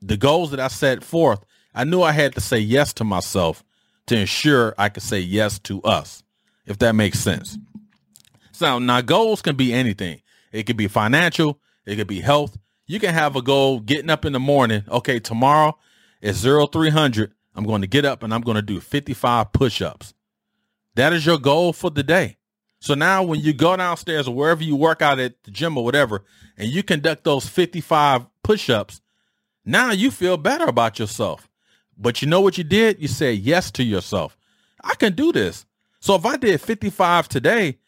the 0.01 0.17
goals 0.17 0.53
that 0.53 0.61
I 0.61 0.69
set 0.69 1.03
forth. 1.03 1.45
I 1.75 1.83
knew 1.85 2.03
I 2.03 2.13
had 2.13 2.35
to 2.35 2.41
say 2.41 2.59
yes 2.59 2.93
to 2.95 3.05
myself 3.05 3.65
to 4.11 4.19
ensure 4.19 4.75
I 4.77 4.89
could 4.89 5.05
say 5.05 5.21
yes 5.21 5.61
to 5.61 5.81
us, 5.83 6.25
if 6.67 6.79
that 6.79 6.97
makes 6.97 7.21
sense. 7.21 7.57
So 8.51 8.81
now 8.81 9.01
goals 9.03 9.41
can 9.41 9.55
be 9.55 9.73
anything. 9.73 10.21
It 10.51 10.65
could 10.65 10.77
be 10.77 10.89
financial. 10.89 11.61
It 11.87 11.95
could 11.95 12.09
be 12.09 12.21
health. 12.21 12.59
You 12.87 12.99
can 12.99 13.15
have 13.15 13.37
a 13.37 13.43
goal 13.43 13.79
getting 13.79 14.11
up 14.11 14.25
in 14.25 14.33
the 14.33 14.41
morning. 14.41 14.83
Okay, 14.89 15.21
tomorrow 15.21 15.79
is 16.21 16.43
0300. 16.43 17.33
I'm 17.55 17.65
going 17.65 17.83
to 17.83 17.87
get 17.87 18.05
up 18.05 18.25
and 18.25 18.35
I'm 18.35 18.41
going 18.41 18.57
to 18.57 18.63
do 18.63 18.81
55 18.81 19.53
push-ups. 19.53 20.13
That 20.97 21.13
is 21.13 21.25
your 21.25 21.39
goal 21.39 21.73
for 21.73 21.91
the 21.91 22.03
day. 22.03 22.37
So 22.81 22.95
now 22.95 23.23
when 23.23 23.39
you 23.39 23.53
go 23.53 23.77
downstairs 23.77 24.27
or 24.27 24.35
wherever 24.35 24.65
you 24.65 24.75
work 24.75 25.03
out 25.03 25.21
at 25.21 25.41
the 25.45 25.53
gym 25.53 25.79
or 25.79 25.85
whatever, 25.85 26.25
and 26.59 26.69
you 26.69 26.83
conduct 26.83 27.23
those 27.23 27.49
55 27.49 28.27
push-ups, 28.43 29.03
now 29.65 29.93
you 29.93 30.11
feel 30.11 30.37
better 30.37 30.65
about 30.65 30.99
yourself. 30.99 31.50
But 32.01 32.23
you 32.23 32.29
know 32.29 32.41
what 32.41 32.59
you 32.59 32.65
did? 32.65 33.01
You 33.01 33.09
said 33.09 33.39
yes 33.39 33.71
to 33.73 33.85
yourself. 33.85 34.37
I 34.83 34.95
can 34.95 35.15
do 35.15 35.33
this. 35.33 35.67
So 36.01 36.15
if 36.15 36.25
I 36.25 36.37
did 36.37 36.61
55 36.61 37.29
today, 37.29 37.79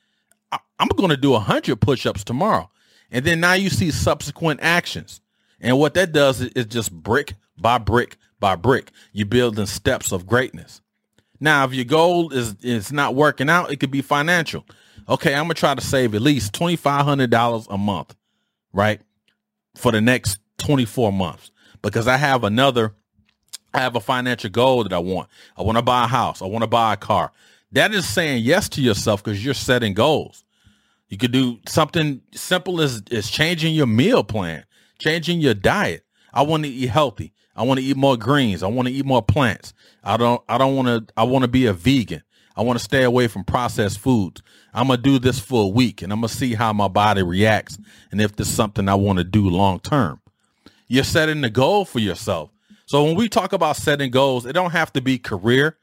I'm 0.78 0.88
going 0.88 1.10
to 1.10 1.16
do 1.16 1.30
100 1.30 1.80
push-ups 1.80 2.24
tomorrow. 2.24 2.70
And 3.10 3.24
then 3.24 3.40
now 3.40 3.54
you 3.54 3.70
see 3.70 3.90
subsequent 3.90 4.60
actions. 4.62 5.20
And 5.60 5.78
what 5.78 5.94
that 5.94 6.12
does 6.12 6.40
is 6.42 6.66
just 6.66 6.92
brick 6.92 7.34
by 7.56 7.78
brick 7.78 8.16
by 8.40 8.56
brick. 8.56 8.90
You're 9.12 9.26
building 9.26 9.66
steps 9.66 10.12
of 10.12 10.26
greatness. 10.26 10.82
Now, 11.40 11.64
if 11.64 11.72
your 11.72 11.84
goal 11.84 12.32
is 12.32 12.54
is 12.62 12.92
not 12.92 13.14
working 13.14 13.48
out, 13.48 13.72
it 13.72 13.76
could 13.76 13.90
be 13.90 14.02
financial. 14.02 14.64
Okay, 15.08 15.34
I'm 15.34 15.44
gonna 15.44 15.54
try 15.54 15.74
to 15.74 15.80
save 15.80 16.14
at 16.14 16.22
least 16.22 16.52
twenty 16.52 16.76
five 16.76 17.04
hundred 17.04 17.30
dollars 17.30 17.66
a 17.70 17.78
month, 17.78 18.14
right, 18.72 19.00
for 19.74 19.90
the 19.90 20.00
next 20.00 20.38
twenty 20.58 20.84
four 20.84 21.12
months 21.12 21.50
because 21.80 22.06
I 22.06 22.16
have 22.16 22.44
another. 22.44 22.94
I 23.74 23.80
have 23.80 23.96
a 23.96 24.00
financial 24.00 24.50
goal 24.50 24.82
that 24.84 24.92
I 24.92 24.98
want. 24.98 25.28
I 25.56 25.62
want 25.62 25.78
to 25.78 25.82
buy 25.82 26.04
a 26.04 26.08
house. 26.08 26.42
I 26.42 26.46
want 26.46 26.62
to 26.62 26.68
buy 26.68 26.94
a 26.94 26.96
car. 26.96 27.32
That 27.72 27.92
is 27.92 28.06
saying 28.06 28.42
yes 28.44 28.68
to 28.70 28.82
yourself 28.82 29.24
because 29.24 29.44
you're 29.44 29.54
setting 29.54 29.94
goals. 29.94 30.44
You 31.08 31.18
could 31.18 31.32
do 31.32 31.58
something 31.66 32.22
simple 32.32 32.80
as, 32.80 33.02
as 33.10 33.30
changing 33.30 33.74
your 33.74 33.86
meal 33.86 34.24
plan, 34.24 34.64
changing 34.98 35.40
your 35.40 35.54
diet. 35.54 36.04
I 36.32 36.42
want 36.42 36.64
to 36.64 36.70
eat 36.70 36.88
healthy. 36.88 37.32
I 37.54 37.64
want 37.64 37.80
to 37.80 37.84
eat 37.84 37.96
more 37.96 38.16
greens. 38.16 38.62
I 38.62 38.68
want 38.68 38.88
to 38.88 38.94
eat 38.94 39.04
more 39.04 39.22
plants. 39.22 39.74
I 40.02 40.16
don't 40.16 40.42
I 40.48 40.58
don't 40.58 40.74
want 40.74 40.88
to 40.88 41.12
I 41.16 41.24
want 41.24 41.42
to 41.42 41.48
be 41.48 41.66
a 41.66 41.72
vegan. 41.72 42.22
I 42.56 42.62
want 42.62 42.78
to 42.78 42.84
stay 42.84 43.02
away 43.02 43.28
from 43.28 43.44
processed 43.44 43.98
foods. 43.98 44.42
I'm 44.74 44.86
going 44.86 44.98
to 44.98 45.02
do 45.02 45.18
this 45.18 45.38
for 45.38 45.64
a 45.64 45.68
week 45.68 46.02
and 46.02 46.12
I'm 46.12 46.20
going 46.20 46.28
to 46.28 46.34
see 46.34 46.54
how 46.54 46.72
my 46.72 46.88
body 46.88 47.22
reacts 47.22 47.78
and 48.10 48.20
if 48.20 48.36
this 48.36 48.48
is 48.48 48.54
something 48.54 48.88
I 48.88 48.94
want 48.94 49.18
to 49.18 49.24
do 49.24 49.48
long 49.48 49.80
term. 49.80 50.20
You're 50.88 51.04
setting 51.04 51.40
the 51.40 51.50
goal 51.50 51.84
for 51.84 51.98
yourself. 51.98 52.50
So 52.86 53.04
when 53.04 53.14
we 53.14 53.28
talk 53.28 53.52
about 53.52 53.76
setting 53.76 54.10
goals, 54.10 54.46
it 54.46 54.52
don't 54.52 54.72
have 54.72 54.92
to 54.94 55.00
be 55.00 55.18
career. 55.18 55.78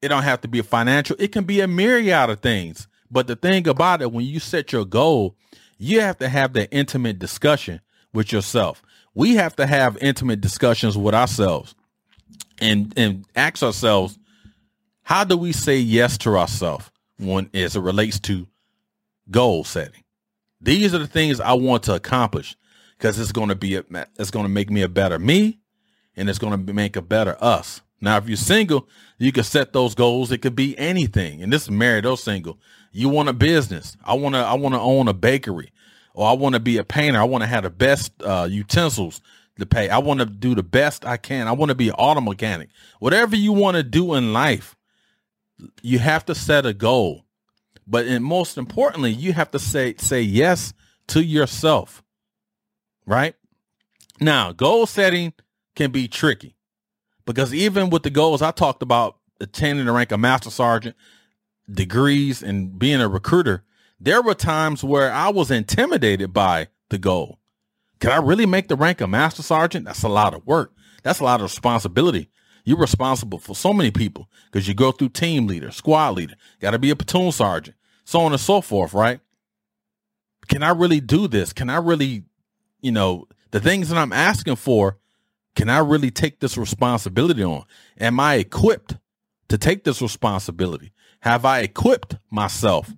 It 0.00 0.08
don't 0.08 0.22
have 0.22 0.40
to 0.42 0.48
be 0.48 0.62
financial. 0.62 1.16
It 1.18 1.32
can 1.32 1.44
be 1.44 1.60
a 1.60 1.68
myriad 1.68 2.30
of 2.30 2.40
things. 2.40 2.88
But 3.10 3.26
the 3.26 3.36
thing 3.36 3.66
about 3.66 4.02
it, 4.02 4.12
when 4.12 4.26
you 4.26 4.40
set 4.40 4.72
your 4.72 4.84
goal, 4.84 5.36
you 5.78 6.00
have 6.00 6.18
to 6.18 6.28
have 6.28 6.52
that 6.54 6.68
intimate 6.72 7.18
discussion 7.18 7.80
with 8.12 8.32
yourself. 8.32 8.82
We 9.14 9.34
have 9.36 9.56
to 9.56 9.66
have 9.66 9.98
intimate 10.00 10.40
discussions 10.40 10.96
with 10.96 11.14
ourselves 11.14 11.74
and 12.60 12.92
and 12.96 13.24
ask 13.34 13.62
ourselves, 13.62 14.18
how 15.02 15.24
do 15.24 15.36
we 15.36 15.52
say 15.52 15.78
yes 15.78 16.18
to 16.18 16.36
ourselves 16.36 16.90
when 17.18 17.50
as 17.54 17.76
it 17.76 17.80
relates 17.80 18.20
to 18.20 18.46
goal 19.30 19.64
setting? 19.64 20.04
These 20.60 20.94
are 20.94 20.98
the 20.98 21.06
things 21.06 21.40
I 21.40 21.54
want 21.54 21.84
to 21.84 21.94
accomplish 21.94 22.56
because 22.96 23.18
it's 23.18 23.32
going 23.32 23.48
to 23.48 23.54
be 23.54 23.76
a, 23.76 23.84
it's 24.18 24.30
going 24.30 24.44
to 24.44 24.50
make 24.50 24.70
me 24.70 24.82
a 24.82 24.88
better 24.88 25.18
me 25.18 25.60
and 26.18 26.28
it's 26.28 26.38
going 26.38 26.66
to 26.66 26.72
make 26.72 26.96
a 26.96 27.02
better 27.02 27.36
us. 27.40 27.80
Now, 28.00 28.16
if 28.16 28.28
you're 28.28 28.36
single, 28.36 28.88
you 29.18 29.32
can 29.32 29.44
set 29.44 29.72
those 29.72 29.94
goals. 29.94 30.30
It 30.30 30.38
could 30.38 30.54
be 30.54 30.78
anything. 30.78 31.42
And 31.42 31.52
this 31.52 31.62
is 31.62 31.70
married 31.70 32.06
or 32.06 32.16
single. 32.16 32.58
You 32.92 33.08
want 33.08 33.28
a 33.28 33.32
business. 33.32 33.96
I 34.04 34.14
want 34.14 34.34
to 34.34 34.40
I 34.40 34.54
want 34.54 34.74
to 34.74 34.80
own 34.80 35.08
a 35.08 35.12
bakery 35.12 35.72
or 36.14 36.28
I 36.28 36.32
want 36.32 36.54
to 36.54 36.60
be 36.60 36.78
a 36.78 36.84
painter. 36.84 37.20
I 37.20 37.24
want 37.24 37.42
to 37.42 37.48
have 37.48 37.64
the 37.64 37.70
best 37.70 38.12
uh, 38.22 38.48
utensils 38.50 39.20
to 39.58 39.66
pay. 39.66 39.88
I 39.88 39.98
want 39.98 40.20
to 40.20 40.26
do 40.26 40.54
the 40.54 40.62
best 40.62 41.04
I 41.04 41.16
can. 41.16 41.48
I 41.48 41.52
want 41.52 41.70
to 41.70 41.74
be 41.74 41.88
an 41.88 41.94
auto 41.96 42.20
mechanic. 42.20 42.70
Whatever 43.00 43.36
you 43.36 43.52
want 43.52 43.76
to 43.76 43.82
do 43.82 44.14
in 44.14 44.32
life, 44.32 44.76
you 45.82 45.98
have 45.98 46.24
to 46.26 46.34
set 46.34 46.66
a 46.66 46.72
goal. 46.72 47.24
But 47.86 48.06
and 48.06 48.24
most 48.24 48.58
importantly, 48.58 49.10
you 49.10 49.32
have 49.32 49.50
to 49.52 49.58
say 49.58 49.94
say 49.98 50.22
yes 50.22 50.72
to 51.08 51.22
yourself. 51.22 52.02
Right? 53.06 53.34
Now, 54.20 54.52
goal 54.52 54.86
setting 54.86 55.32
can 55.78 55.92
be 55.92 56.08
tricky 56.08 56.56
because 57.24 57.54
even 57.54 57.88
with 57.88 58.02
the 58.02 58.10
goals 58.10 58.42
I 58.42 58.50
talked 58.50 58.82
about 58.82 59.16
attaining 59.40 59.86
the 59.86 59.92
rank 59.92 60.10
of 60.10 60.18
master 60.18 60.50
sergeant, 60.50 60.96
degrees 61.70 62.42
and 62.42 62.76
being 62.76 63.00
a 63.00 63.08
recruiter, 63.08 63.62
there 64.00 64.20
were 64.20 64.34
times 64.34 64.82
where 64.82 65.12
I 65.12 65.28
was 65.28 65.52
intimidated 65.52 66.32
by 66.32 66.66
the 66.88 66.98
goal. 66.98 67.38
Can 68.00 68.10
I 68.10 68.16
really 68.16 68.44
make 68.44 68.66
the 68.66 68.74
rank 68.74 69.00
of 69.00 69.08
master 69.08 69.44
sergeant? 69.44 69.84
That's 69.84 70.02
a 70.02 70.08
lot 70.08 70.34
of 70.34 70.44
work. 70.44 70.72
That's 71.04 71.20
a 71.20 71.24
lot 71.24 71.38
of 71.38 71.44
responsibility. 71.44 72.28
You're 72.64 72.78
responsible 72.78 73.38
for 73.38 73.54
so 73.54 73.72
many 73.72 73.92
people 73.92 74.28
because 74.50 74.66
you 74.66 74.74
go 74.74 74.90
through 74.90 75.10
team 75.10 75.46
leader, 75.46 75.70
squad 75.70 76.16
leader, 76.16 76.34
got 76.58 76.72
to 76.72 76.78
be 76.80 76.90
a 76.90 76.96
platoon 76.96 77.30
sergeant, 77.30 77.76
so 78.04 78.18
on 78.18 78.32
and 78.32 78.40
so 78.40 78.60
forth, 78.60 78.92
right? 78.92 79.20
Can 80.48 80.64
I 80.64 80.70
really 80.70 81.00
do 81.00 81.28
this? 81.28 81.52
Can 81.52 81.70
I 81.70 81.76
really, 81.76 82.24
you 82.80 82.90
know, 82.90 83.28
the 83.52 83.60
things 83.60 83.90
that 83.90 83.98
I'm 83.98 84.12
asking 84.12 84.56
for, 84.56 84.98
can 85.58 85.68
I 85.68 85.78
really 85.80 86.10
take 86.10 86.38
this 86.38 86.56
responsibility 86.56 87.42
on? 87.42 87.64
Am 87.98 88.20
I 88.20 88.36
equipped 88.36 88.96
to 89.48 89.58
take 89.58 89.84
this 89.84 90.00
responsibility? 90.00 90.92
Have 91.20 91.44
I 91.44 91.60
equipped 91.60 92.16
myself 92.30 92.94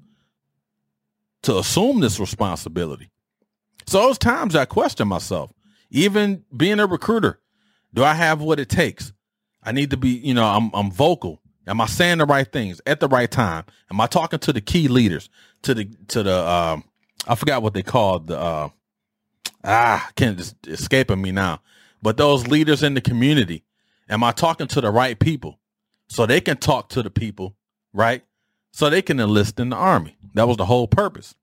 to 1.42 1.58
assume 1.58 2.00
this 2.00 2.20
responsibility. 2.20 3.10
So 3.86 3.98
those 3.98 4.18
times 4.18 4.54
I 4.54 4.66
question 4.66 5.08
myself, 5.08 5.52
even 5.90 6.44
being 6.54 6.80
a 6.80 6.86
recruiter, 6.86 7.40
do 7.94 8.04
I 8.04 8.14
have 8.14 8.40
what 8.40 8.60
it 8.60 8.68
takes? 8.68 9.12
I 9.62 9.72
need 9.72 9.90
to 9.90 9.96
be, 9.96 10.10
you 10.10 10.34
know, 10.34 10.44
I'm, 10.44 10.70
I'm 10.74 10.90
vocal. 10.90 11.40
Am 11.66 11.80
I 11.80 11.86
saying 11.86 12.18
the 12.18 12.26
right 12.26 12.50
things 12.50 12.80
at 12.86 13.00
the 13.00 13.08
right 13.08 13.30
time? 13.30 13.64
Am 13.90 14.00
I 14.00 14.06
talking 14.06 14.38
to 14.40 14.52
the 14.52 14.60
key 14.60 14.88
leaders, 14.88 15.28
to 15.62 15.74
the, 15.74 15.90
to 16.08 16.22
the, 16.22 16.46
um, 16.46 16.84
I 17.26 17.34
forgot 17.34 17.62
what 17.62 17.74
they 17.74 17.82
called 17.82 18.26
the, 18.28 18.38
uh, 18.38 18.68
ah, 19.64 20.10
can't 20.14 20.36
just 20.36 20.56
escaping 20.66 21.20
me 21.20 21.32
now, 21.32 21.60
but 22.02 22.16
those 22.16 22.46
leaders 22.46 22.82
in 22.82 22.94
the 22.94 23.00
community, 23.00 23.64
am 24.08 24.24
I 24.24 24.32
talking 24.32 24.66
to 24.68 24.80
the 24.80 24.90
right 24.90 25.18
people 25.18 25.58
so 26.08 26.26
they 26.26 26.40
can 26.40 26.56
talk 26.56 26.88
to 26.90 27.02
the 27.02 27.10
people, 27.10 27.56
right? 27.92 28.22
So 28.72 28.90
they 28.90 29.02
can 29.02 29.20
enlist 29.20 29.60
in 29.60 29.70
the 29.70 29.76
army. 29.76 30.16
That 30.34 30.48
was 30.48 30.56
the 30.56 30.66
whole 30.66 30.88
purpose. 30.88 31.34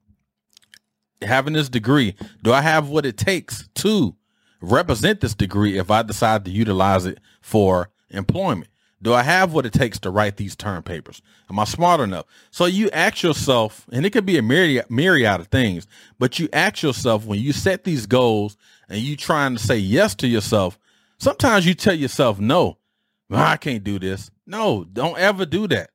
Having 1.21 1.53
this 1.53 1.69
degree, 1.69 2.15
do 2.43 2.53
I 2.53 2.61
have 2.61 2.89
what 2.89 3.05
it 3.05 3.17
takes 3.17 3.67
to 3.75 4.15
represent 4.61 5.21
this 5.21 5.33
degree 5.33 5.77
if 5.77 5.89
I 5.89 6.03
decide 6.03 6.45
to 6.45 6.51
utilize 6.51 7.05
it 7.05 7.19
for 7.41 7.89
employment? 8.09 8.69
Do 9.01 9.13
I 9.13 9.21
have 9.21 9.53
what 9.53 9.65
it 9.65 9.73
takes 9.73 9.99
to 9.99 10.09
write 10.09 10.37
these 10.37 10.55
term 10.55 10.81
papers? 10.81 11.21
Am 11.49 11.59
I 11.59 11.65
smart 11.65 11.99
enough? 11.99 12.25
So 12.49 12.65
you 12.65 12.89
ask 12.89 13.21
yourself, 13.21 13.85
and 13.91 14.05
it 14.05 14.09
could 14.09 14.25
be 14.25 14.37
a 14.37 14.41
myriad, 14.41 14.89
myriad 14.89 15.39
of 15.39 15.47
things, 15.47 15.85
but 16.17 16.39
you 16.39 16.49
ask 16.51 16.81
yourself 16.81 17.25
when 17.25 17.39
you 17.39 17.53
set 17.53 17.83
these 17.83 18.07
goals 18.07 18.57
and 18.89 18.99
you 18.99 19.15
trying 19.15 19.55
to 19.55 19.61
say 19.61 19.77
yes 19.77 20.15
to 20.15 20.27
yourself, 20.27 20.79
sometimes 21.19 21.65
you 21.65 21.75
tell 21.75 21.93
yourself, 21.93 22.39
no, 22.39 22.77
I 23.29 23.57
can't 23.57 23.83
do 23.83 23.99
this. 23.99 24.31
No, 24.47 24.83
don't 24.83 25.17
ever 25.19 25.45
do 25.45 25.67
that. 25.67 25.91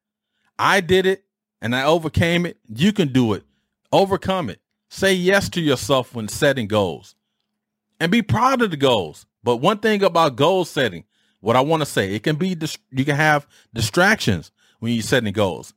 I 0.58 0.80
did 0.80 1.06
it 1.06 1.24
and 1.60 1.74
I 1.74 1.84
overcame 1.84 2.46
it. 2.46 2.58
You 2.68 2.92
can 2.92 3.12
do 3.12 3.32
it. 3.32 3.42
Overcome 3.90 4.50
it. 4.50 4.60
Say 4.90 5.14
yes 5.14 5.48
to 5.50 5.60
yourself 5.60 6.14
when 6.14 6.28
setting 6.28 6.68
goals 6.68 7.16
and 7.98 8.12
be 8.12 8.22
proud 8.22 8.62
of 8.62 8.70
the 8.70 8.76
goals. 8.76 9.26
But 9.42 9.56
one 9.56 9.78
thing 9.78 10.02
about 10.02 10.36
goal 10.36 10.64
setting, 10.64 11.04
what 11.42 11.56
I 11.56 11.60
want 11.60 11.82
to 11.82 11.86
say, 11.86 12.14
it 12.14 12.22
can 12.22 12.36
be, 12.36 12.56
you 12.90 13.04
can 13.04 13.16
have 13.16 13.46
distractions 13.74 14.50
when 14.78 14.92
you're 14.92 15.02
setting 15.02 15.32
goals. 15.32 15.74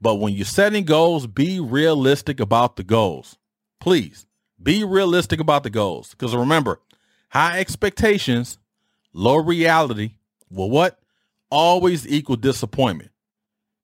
But 0.00 0.16
when 0.16 0.34
you're 0.34 0.44
setting 0.44 0.84
goals, 0.84 1.26
be 1.26 1.58
realistic 1.58 2.38
about 2.38 2.76
the 2.76 2.84
goals. 2.84 3.36
Please 3.80 4.26
be 4.62 4.84
realistic 4.84 5.40
about 5.40 5.62
the 5.62 5.70
goals. 5.70 6.10
Because 6.10 6.36
remember, 6.36 6.80
high 7.30 7.58
expectations, 7.58 8.58
low 9.12 9.36
reality 9.36 10.12
Well, 10.50 10.70
what? 10.70 10.98
Always 11.50 12.06
equal 12.06 12.36
disappointment. 12.36 13.10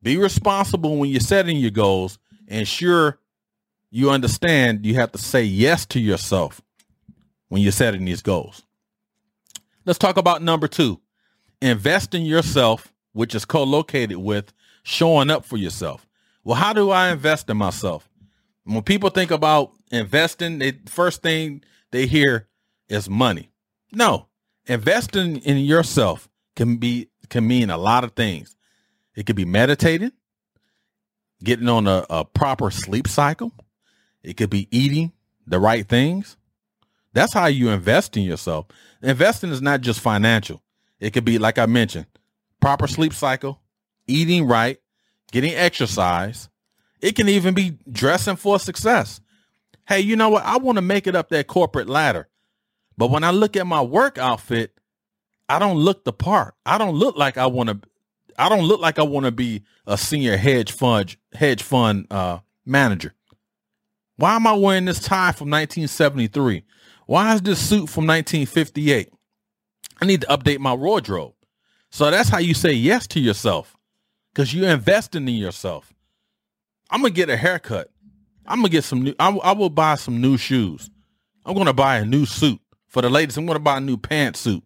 Be 0.02 0.16
responsible 0.16 0.96
when 0.96 1.10
you're 1.10 1.20
setting 1.20 1.56
your 1.56 1.70
goals. 1.70 2.18
Ensure 2.46 3.18
you 3.90 4.10
understand 4.10 4.84
you 4.84 4.94
have 4.94 5.12
to 5.12 5.18
say 5.18 5.42
yes 5.44 5.86
to 5.86 6.00
yourself 6.00 6.60
when 7.48 7.62
you're 7.62 7.72
setting 7.72 8.04
these 8.04 8.22
goals. 8.22 8.62
Let's 9.84 9.98
talk 9.98 10.16
about 10.16 10.42
number 10.42 10.68
two. 10.68 11.01
Invest 11.62 12.12
in 12.12 12.22
yourself, 12.22 12.92
which 13.12 13.36
is 13.36 13.44
co-located 13.44 14.16
with 14.16 14.52
showing 14.82 15.30
up 15.30 15.44
for 15.44 15.56
yourself. 15.56 16.08
Well, 16.42 16.56
how 16.56 16.72
do 16.72 16.90
I 16.90 17.12
invest 17.12 17.48
in 17.48 17.56
myself? 17.56 18.08
When 18.64 18.82
people 18.82 19.10
think 19.10 19.30
about 19.30 19.70
investing, 19.92 20.58
the 20.58 20.76
first 20.86 21.22
thing 21.22 21.62
they 21.92 22.06
hear 22.06 22.48
is 22.88 23.08
money. 23.08 23.50
No, 23.92 24.26
investing 24.66 25.36
in 25.36 25.58
yourself 25.58 26.28
can 26.56 26.78
be 26.78 27.08
can 27.28 27.46
mean 27.46 27.70
a 27.70 27.78
lot 27.78 28.02
of 28.02 28.12
things. 28.12 28.56
It 29.14 29.26
could 29.26 29.36
be 29.36 29.44
meditating, 29.44 30.12
getting 31.44 31.68
on 31.68 31.86
a, 31.86 32.04
a 32.10 32.24
proper 32.24 32.72
sleep 32.72 33.06
cycle. 33.06 33.52
It 34.22 34.36
could 34.36 34.50
be 34.50 34.66
eating 34.76 35.12
the 35.46 35.60
right 35.60 35.88
things. 35.88 36.36
That's 37.12 37.34
how 37.34 37.46
you 37.46 37.68
invest 37.68 38.16
in 38.16 38.24
yourself. 38.24 38.66
Investing 39.02 39.50
is 39.50 39.62
not 39.62 39.80
just 39.80 40.00
financial. 40.00 40.61
It 41.02 41.12
could 41.12 41.24
be, 41.24 41.38
like 41.38 41.58
I 41.58 41.66
mentioned, 41.66 42.06
proper 42.60 42.86
sleep 42.86 43.12
cycle, 43.12 43.60
eating 44.06 44.46
right, 44.46 44.78
getting 45.32 45.52
exercise. 45.52 46.48
It 47.00 47.16
can 47.16 47.28
even 47.28 47.54
be 47.54 47.76
dressing 47.90 48.36
for 48.36 48.60
success. 48.60 49.20
Hey, 49.88 49.98
you 49.98 50.14
know 50.14 50.28
what? 50.28 50.44
I 50.44 50.58
want 50.58 50.76
to 50.76 50.82
make 50.82 51.08
it 51.08 51.16
up 51.16 51.28
that 51.30 51.48
corporate 51.48 51.88
ladder. 51.88 52.28
But 52.96 53.10
when 53.10 53.24
I 53.24 53.32
look 53.32 53.56
at 53.56 53.66
my 53.66 53.82
work 53.82 54.16
outfit, 54.16 54.78
I 55.48 55.58
don't 55.58 55.78
look 55.78 56.04
the 56.04 56.12
part. 56.12 56.54
I 56.64 56.78
don't 56.78 56.94
look 56.94 57.16
like 57.16 57.36
I 57.36 57.46
want 57.46 57.68
to 57.70 57.80
I 58.38 58.48
don't 58.48 58.64
look 58.64 58.80
like 58.80 58.98
I 58.98 59.02
want 59.02 59.26
to 59.26 59.32
be 59.32 59.64
a 59.86 59.98
senior 59.98 60.36
hedge 60.36 60.70
fund 60.70 61.16
hedge 61.32 61.64
fund 61.64 62.06
uh, 62.12 62.38
manager. 62.64 63.12
Why 64.16 64.36
am 64.36 64.46
I 64.46 64.52
wearing 64.52 64.84
this 64.84 65.00
tie 65.00 65.32
from 65.32 65.50
1973? 65.50 66.62
Why 67.06 67.34
is 67.34 67.42
this 67.42 67.58
suit 67.58 67.88
from 67.88 68.06
1958? 68.06 69.12
I 70.02 70.04
need 70.04 70.22
to 70.22 70.26
update 70.26 70.58
my 70.58 70.74
wardrobe. 70.74 71.32
So 71.92 72.10
that's 72.10 72.28
how 72.28 72.38
you 72.38 72.54
say 72.54 72.72
yes 72.72 73.06
to 73.08 73.20
yourself 73.20 73.76
because 74.34 74.52
you're 74.52 74.68
investing 74.68 75.28
in 75.28 75.34
yourself. 75.34 75.94
I'm 76.90 77.02
going 77.02 77.12
to 77.12 77.16
get 77.16 77.30
a 77.30 77.36
haircut. 77.36 77.88
I'm 78.44 78.58
going 78.58 78.70
to 78.70 78.72
get 78.72 78.82
some 78.82 79.02
new, 79.02 79.14
I, 79.20 79.30
I 79.30 79.52
will 79.52 79.70
buy 79.70 79.94
some 79.94 80.20
new 80.20 80.36
shoes. 80.36 80.90
I'm 81.46 81.54
going 81.54 81.68
to 81.68 81.72
buy 81.72 81.98
a 81.98 82.04
new 82.04 82.26
suit 82.26 82.60
for 82.88 83.00
the 83.00 83.08
ladies. 83.08 83.36
I'm 83.36 83.46
going 83.46 83.54
to 83.54 83.62
buy 83.62 83.76
a 83.76 83.80
new 83.80 83.96
pantsuit 83.96 84.62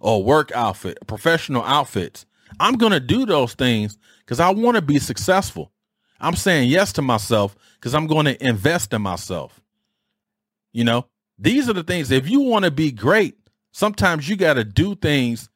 or 0.00 0.24
work 0.24 0.52
outfit, 0.52 0.96
professional 1.06 1.64
outfits. 1.64 2.24
I'm 2.58 2.78
going 2.78 2.92
to 2.92 3.00
do 3.00 3.26
those 3.26 3.52
things 3.52 3.98
because 4.20 4.40
I 4.40 4.48
want 4.48 4.76
to 4.76 4.82
be 4.82 4.98
successful. 4.98 5.70
I'm 6.18 6.34
saying 6.34 6.70
yes 6.70 6.94
to 6.94 7.02
myself 7.02 7.54
because 7.74 7.94
I'm 7.94 8.06
going 8.06 8.24
to 8.24 8.42
invest 8.42 8.94
in 8.94 9.02
myself. 9.02 9.60
You 10.72 10.84
know, 10.84 11.08
these 11.38 11.68
are 11.68 11.74
the 11.74 11.84
things. 11.84 12.10
If 12.10 12.30
you 12.30 12.40
want 12.40 12.64
to 12.64 12.70
be 12.70 12.90
great, 12.90 13.37
sometimes 13.78 14.28
you 14.28 14.34
got 14.34 14.54
to 14.54 14.64
do 14.64 14.96
things. 14.96 15.48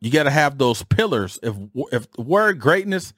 You 0.00 0.10
got 0.10 0.22
to 0.22 0.30
have 0.30 0.56
those 0.56 0.82
pillars. 0.84 1.38
If 1.42 1.54
if 1.92 2.10
the 2.12 2.22
word 2.22 2.58
greatness 2.58 3.12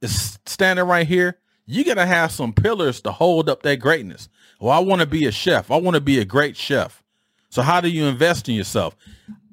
is 0.00 0.38
standing 0.46 0.86
right 0.86 1.06
here, 1.06 1.38
you 1.66 1.84
got 1.84 1.94
to 1.94 2.06
have 2.06 2.32
some 2.32 2.54
pillars 2.54 3.02
to 3.02 3.12
hold 3.12 3.50
up 3.50 3.62
that 3.62 3.76
greatness. 3.80 4.28
Well, 4.60 4.72
I 4.72 4.78
want 4.80 5.00
to 5.02 5.06
be 5.06 5.26
a 5.26 5.32
chef. 5.32 5.70
I 5.70 5.76
want 5.76 5.94
to 5.94 6.00
be 6.00 6.18
a 6.18 6.24
great 6.24 6.56
chef. 6.56 7.02
So 7.50 7.60
how 7.62 7.80
do 7.80 7.88
you 7.88 8.06
invest 8.06 8.48
in 8.48 8.54
yourself? 8.54 8.96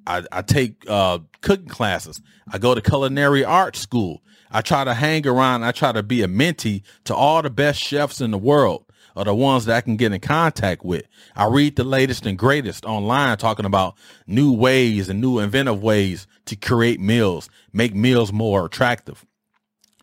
I, 0.07 0.24
I 0.31 0.41
take 0.41 0.83
uh, 0.88 1.19
cooking 1.41 1.67
classes. 1.67 2.21
I 2.51 2.57
go 2.57 2.74
to 2.74 2.81
culinary 2.81 3.43
art 3.43 3.75
school. 3.75 4.24
I 4.51 4.62
try 4.62 4.83
to 4.83 4.93
hang 4.93 5.27
around. 5.27 5.63
I 5.63 5.71
try 5.71 5.91
to 5.91 6.03
be 6.03 6.21
a 6.21 6.27
mentee 6.27 6.83
to 7.05 7.15
all 7.15 7.41
the 7.41 7.50
best 7.50 7.79
chefs 7.79 8.21
in 8.21 8.31
the 8.31 8.38
world 8.38 8.86
or 9.15 9.25
the 9.25 9.36
ones 9.36 9.65
that 9.65 9.75
I 9.75 9.82
can 9.82 9.98
get 9.98 10.13
in 10.13 10.20
contact 10.20 10.84
with. 10.84 11.03
I 11.36 11.46
read 11.46 11.75
the 11.75 11.84
latest 11.84 12.25
and 12.25 12.38
greatest 12.38 12.86
online 12.86 13.38
talking 13.38 13.65
about 13.65 13.96
new 14.27 14.51
ways 14.51 15.10
and 15.10 15.22
new 15.22 15.39
inventive 15.39 15.82
ways 15.82 16.27
to 16.46 16.56
create 16.56 17.00
meals, 17.00 17.50
make 17.74 17.94
meals 17.94 18.32
more 18.32 18.65
attractive. 18.65 19.25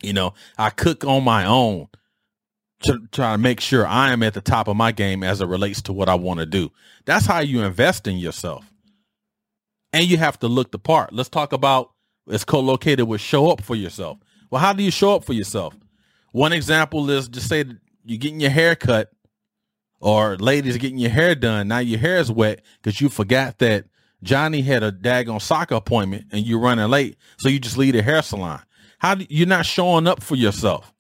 You 0.03 0.13
know, 0.13 0.35
I 0.57 0.71
cook 0.71 1.05
on 1.05 1.25
my 1.25 1.45
own 1.45 1.89
to 2.83 3.01
try 3.11 3.33
to 3.33 3.39
make 3.39 3.61
sure 3.61 3.87
I 3.87 4.13
am 4.13 4.23
at 4.23 4.35
the 4.35 4.41
top 4.41 4.69
of 4.69 4.77
my 4.77 4.93
game 4.93 5.25
as 5.25 5.41
it 5.41 5.47
relates 5.47 5.83
to 5.83 5.93
what 5.93 6.09
I 6.09 6.15
want 6.15 6.41
to 6.41 6.47
do. 6.47 6.71
That's 7.05 7.27
how 7.27 7.41
you 7.41 7.63
invest 7.63 8.07
in 8.07 8.17
yourself. 8.19 8.71
And 9.93 10.05
you 10.05 10.19
have 10.19 10.39
to 10.41 10.49
look 10.49 10.71
the 10.71 10.79
part. 10.79 11.13
Let's 11.13 11.29
talk 11.29 11.53
about 11.53 11.91
it's 12.29 12.45
co-located 12.45 13.09
with 13.09 13.21
show 13.21 13.51
up 13.51 13.63
for 13.63 13.75
yourself. 13.75 14.19
Well, 14.51 14.61
how 14.61 14.73
do 14.73 14.83
you 14.83 14.91
show 14.91 15.15
up 15.15 15.25
for 15.25 15.33
yourself? 15.33 15.75
One 16.33 16.53
example 16.53 17.11
is 17.11 17.27
just 17.29 17.49
say 17.49 17.65
you're 18.09 18.19
getting 18.19 18.41
your 18.41 18.51
hair 18.51 18.75
cut 18.75 19.11
or 20.01 20.37
ladies 20.37 20.77
getting 20.77 20.99
your 20.99 21.11
hair 21.11 21.35
done. 21.35 21.69
Now 21.69 21.79
your 21.79 21.99
hair 21.99 22.19
is 22.19 22.31
wet 22.31 22.63
because 22.81 23.01
you 23.01 23.09
forgot 23.09 23.59
that 23.59 23.85
Johnny 24.23 24.63
had 24.63 24.83
a 24.83 24.91
daggone 24.91 25.43
soccer 25.43 25.75
appointment 25.75 26.27
and 26.33 26.45
you're 26.45 26.59
running 26.59 26.89
late. 26.89 27.17
So 27.39 27.49
you 27.49 27.59
just 27.59 27.77
leave 27.77 27.95
the 27.95 28.03
hair 28.03 28.23
salon. 28.23 28.63
How 28.99 29.15
do 29.15 29.27
you're 29.29 29.47
not 29.47 29.67
showing 29.67 30.07
up 30.07 30.23
for 30.23 30.37
yourself? 30.37 30.93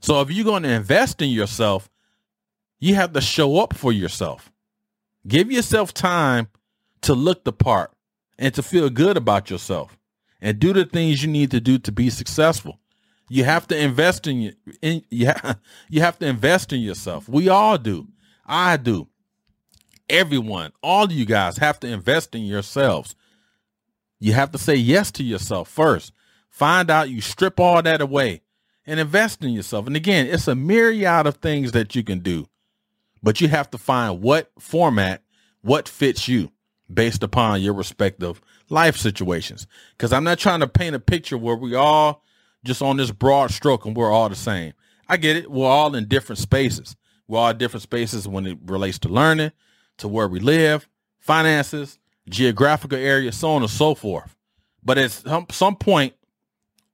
So 0.00 0.20
if 0.20 0.30
you're 0.30 0.44
going 0.44 0.62
to 0.62 0.70
invest 0.70 1.22
in 1.22 1.30
yourself, 1.30 1.88
you 2.78 2.94
have 2.94 3.12
to 3.14 3.20
show 3.20 3.58
up 3.58 3.74
for 3.74 3.92
yourself. 3.92 4.52
Give 5.26 5.50
yourself 5.50 5.92
time 5.94 6.48
to 7.02 7.14
look 7.14 7.44
the 7.44 7.52
part 7.52 7.92
and 8.38 8.54
to 8.54 8.62
feel 8.62 8.90
good 8.90 9.16
about 9.16 9.50
yourself 9.50 9.96
and 10.40 10.58
do 10.58 10.72
the 10.72 10.84
things 10.84 11.22
you 11.22 11.30
need 11.30 11.50
to 11.50 11.60
do 11.60 11.78
to 11.78 11.90
be 11.90 12.10
successful. 12.10 12.78
You 13.28 13.44
have 13.44 13.66
to 13.68 13.78
invest 13.78 14.26
in 14.26 14.40
you. 14.40 14.52
In, 14.82 15.02
you, 15.10 15.26
have 16.00 16.18
to 16.18 16.26
invest 16.26 16.72
in 16.72 16.80
yourself. 16.80 17.28
We 17.28 17.48
all 17.48 17.78
do. 17.78 18.08
I 18.44 18.76
do. 18.76 19.08
Everyone, 20.08 20.72
all 20.82 21.10
you 21.10 21.24
guys 21.24 21.58
have 21.58 21.80
to 21.80 21.88
invest 21.88 22.34
in 22.34 22.42
yourselves. 22.42 23.16
You 24.20 24.34
have 24.34 24.52
to 24.52 24.58
say 24.58 24.76
yes 24.76 25.10
to 25.12 25.24
yourself 25.24 25.68
first. 25.68 26.12
Find 26.48 26.90
out 26.90 27.10
you 27.10 27.20
strip 27.20 27.58
all 27.58 27.82
that 27.82 28.00
away 28.00 28.42
and 28.86 29.00
invest 29.00 29.42
in 29.42 29.50
yourself. 29.50 29.86
And 29.88 29.96
again, 29.96 30.26
it's 30.26 30.46
a 30.46 30.54
myriad 30.54 31.26
of 31.26 31.36
things 31.36 31.72
that 31.72 31.96
you 31.96 32.04
can 32.04 32.20
do, 32.20 32.46
but 33.22 33.40
you 33.40 33.48
have 33.48 33.68
to 33.72 33.78
find 33.78 34.22
what 34.22 34.52
format, 34.60 35.22
what 35.60 35.88
fits 35.88 36.28
you 36.28 36.52
based 36.92 37.24
upon 37.24 37.62
your 37.62 37.74
respective 37.74 38.40
life 38.68 38.96
situations. 38.96 39.66
Because 39.96 40.12
I'm 40.12 40.24
not 40.24 40.38
trying 40.38 40.60
to 40.60 40.68
paint 40.68 40.94
a 40.94 41.00
picture 41.00 41.36
where 41.36 41.56
we 41.56 41.74
all 41.74 42.22
just 42.66 42.82
on 42.82 42.96
this 42.96 43.10
broad 43.10 43.50
stroke 43.50 43.86
and 43.86 43.96
we're 43.96 44.10
all 44.10 44.28
the 44.28 44.36
same. 44.36 44.72
I 45.08 45.16
get 45.16 45.36
it. 45.36 45.50
We're 45.50 45.66
all 45.66 45.94
in 45.94 46.06
different 46.06 46.38
spaces. 46.38 46.96
We're 47.28 47.38
all 47.38 47.54
different 47.54 47.82
spaces 47.82 48.28
when 48.28 48.46
it 48.46 48.58
relates 48.66 48.98
to 49.00 49.08
learning, 49.08 49.52
to 49.98 50.08
where 50.08 50.28
we 50.28 50.40
live, 50.40 50.88
finances, 51.18 51.98
geographical 52.28 52.98
area, 52.98 53.32
so 53.32 53.50
on 53.52 53.62
and 53.62 53.70
so 53.70 53.94
forth. 53.94 54.36
But 54.82 54.98
at 54.98 55.10
some, 55.10 55.46
some 55.50 55.76
point, 55.76 56.14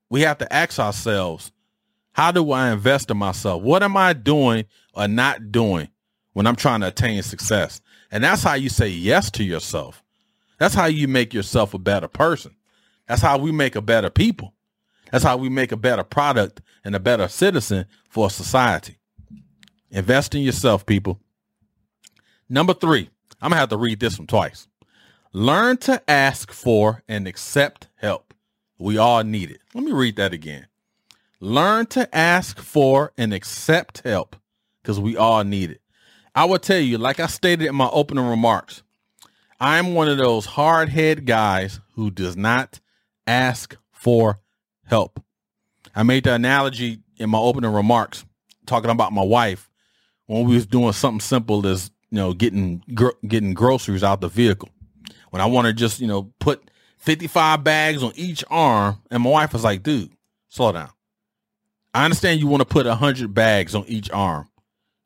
we 0.08 0.22
have 0.22 0.38
to 0.38 0.52
ask 0.52 0.78
ourselves, 0.78 1.52
how 2.12 2.30
do 2.30 2.52
I 2.52 2.70
invest 2.70 3.10
in 3.10 3.16
myself? 3.16 3.62
What 3.62 3.82
am 3.82 3.96
I 3.96 4.12
doing 4.12 4.66
or 4.94 5.08
not 5.08 5.50
doing 5.50 5.88
when 6.34 6.46
I'm 6.46 6.56
trying 6.56 6.80
to 6.82 6.88
attain 6.88 7.22
success? 7.22 7.80
And 8.10 8.22
that's 8.22 8.42
how 8.42 8.54
you 8.54 8.68
say 8.68 8.88
yes 8.88 9.30
to 9.32 9.44
yourself. 9.44 10.02
That's 10.58 10.74
how 10.74 10.86
you 10.86 11.08
make 11.08 11.32
yourself 11.32 11.74
a 11.74 11.78
better 11.78 12.08
person. 12.08 12.54
That's 13.08 13.22
how 13.22 13.38
we 13.38 13.52
make 13.52 13.74
a 13.74 13.80
better 13.80 14.10
people. 14.10 14.54
That's 15.12 15.24
how 15.24 15.36
we 15.36 15.50
make 15.50 15.72
a 15.72 15.76
better 15.76 16.02
product 16.02 16.62
and 16.84 16.96
a 16.96 17.00
better 17.00 17.28
citizen 17.28 17.84
for 18.08 18.30
society. 18.30 18.96
Invest 19.90 20.34
in 20.34 20.40
yourself, 20.40 20.86
people. 20.86 21.20
Number 22.48 22.72
three, 22.72 23.10
I'm 23.40 23.50
going 23.50 23.56
to 23.56 23.60
have 23.60 23.68
to 23.68 23.76
read 23.76 24.00
this 24.00 24.18
one 24.18 24.26
twice. 24.26 24.66
Learn 25.34 25.76
to 25.78 26.02
ask 26.10 26.50
for 26.50 27.02
and 27.06 27.28
accept 27.28 27.88
help. 27.96 28.32
We 28.78 28.96
all 28.96 29.22
need 29.22 29.50
it. 29.50 29.60
Let 29.74 29.84
me 29.84 29.92
read 29.92 30.16
that 30.16 30.32
again. 30.32 30.66
Learn 31.40 31.86
to 31.86 32.14
ask 32.16 32.58
for 32.58 33.12
and 33.18 33.34
accept 33.34 34.00
help 34.00 34.34
because 34.82 34.98
we 34.98 35.16
all 35.16 35.44
need 35.44 35.70
it. 35.72 35.82
I 36.34 36.46
will 36.46 36.58
tell 36.58 36.80
you, 36.80 36.96
like 36.96 37.20
I 37.20 37.26
stated 37.26 37.66
in 37.66 37.74
my 37.74 37.90
opening 37.92 38.26
remarks, 38.26 38.82
I'm 39.60 39.92
one 39.92 40.08
of 40.08 40.16
those 40.16 40.46
hard 40.46 40.88
head 40.88 41.26
guys 41.26 41.80
who 41.96 42.10
does 42.10 42.34
not 42.34 42.80
ask 43.26 43.76
for 43.90 44.40
help. 44.92 45.22
I 45.94 46.02
made 46.02 46.24
the 46.24 46.34
analogy 46.34 47.00
in 47.16 47.30
my 47.30 47.38
opening 47.38 47.72
remarks 47.72 48.26
talking 48.66 48.90
about 48.90 49.12
my 49.12 49.22
wife 49.24 49.70
when 50.26 50.44
we 50.44 50.54
was 50.54 50.66
doing 50.66 50.92
something 50.92 51.20
simple 51.20 51.66
as 51.66 51.90
you 52.10 52.18
know 52.18 52.34
getting 52.34 52.84
gr- 52.94 53.18
getting 53.26 53.54
groceries 53.54 54.04
out 54.04 54.20
the 54.20 54.28
vehicle. 54.28 54.68
When 55.30 55.40
I 55.40 55.46
want 55.46 55.66
to 55.66 55.72
just 55.72 55.98
you 55.98 56.06
know 56.06 56.30
put 56.40 56.70
55 56.98 57.64
bags 57.64 58.02
on 58.02 58.12
each 58.16 58.44
arm, 58.50 59.00
and 59.10 59.22
my 59.22 59.30
wife 59.30 59.54
was 59.54 59.64
like, 59.64 59.82
"Dude, 59.82 60.12
slow 60.50 60.72
down. 60.72 60.90
I 61.94 62.04
understand 62.04 62.40
you 62.40 62.46
want 62.46 62.60
to 62.60 62.66
put 62.66 62.86
100 62.86 63.32
bags 63.32 63.74
on 63.74 63.84
each 63.86 64.10
arm, 64.10 64.50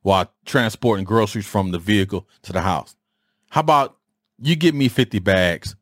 while 0.02 0.32
transporting 0.44 1.04
groceries 1.04 1.46
from 1.46 1.70
the 1.70 1.78
vehicle 1.78 2.28
to 2.42 2.52
the 2.52 2.60
house. 2.60 2.96
How 3.50 3.60
about 3.60 3.96
you 4.40 4.56
give 4.56 4.74
me 4.74 4.88
50 4.88 5.20
bags, 5.20 5.76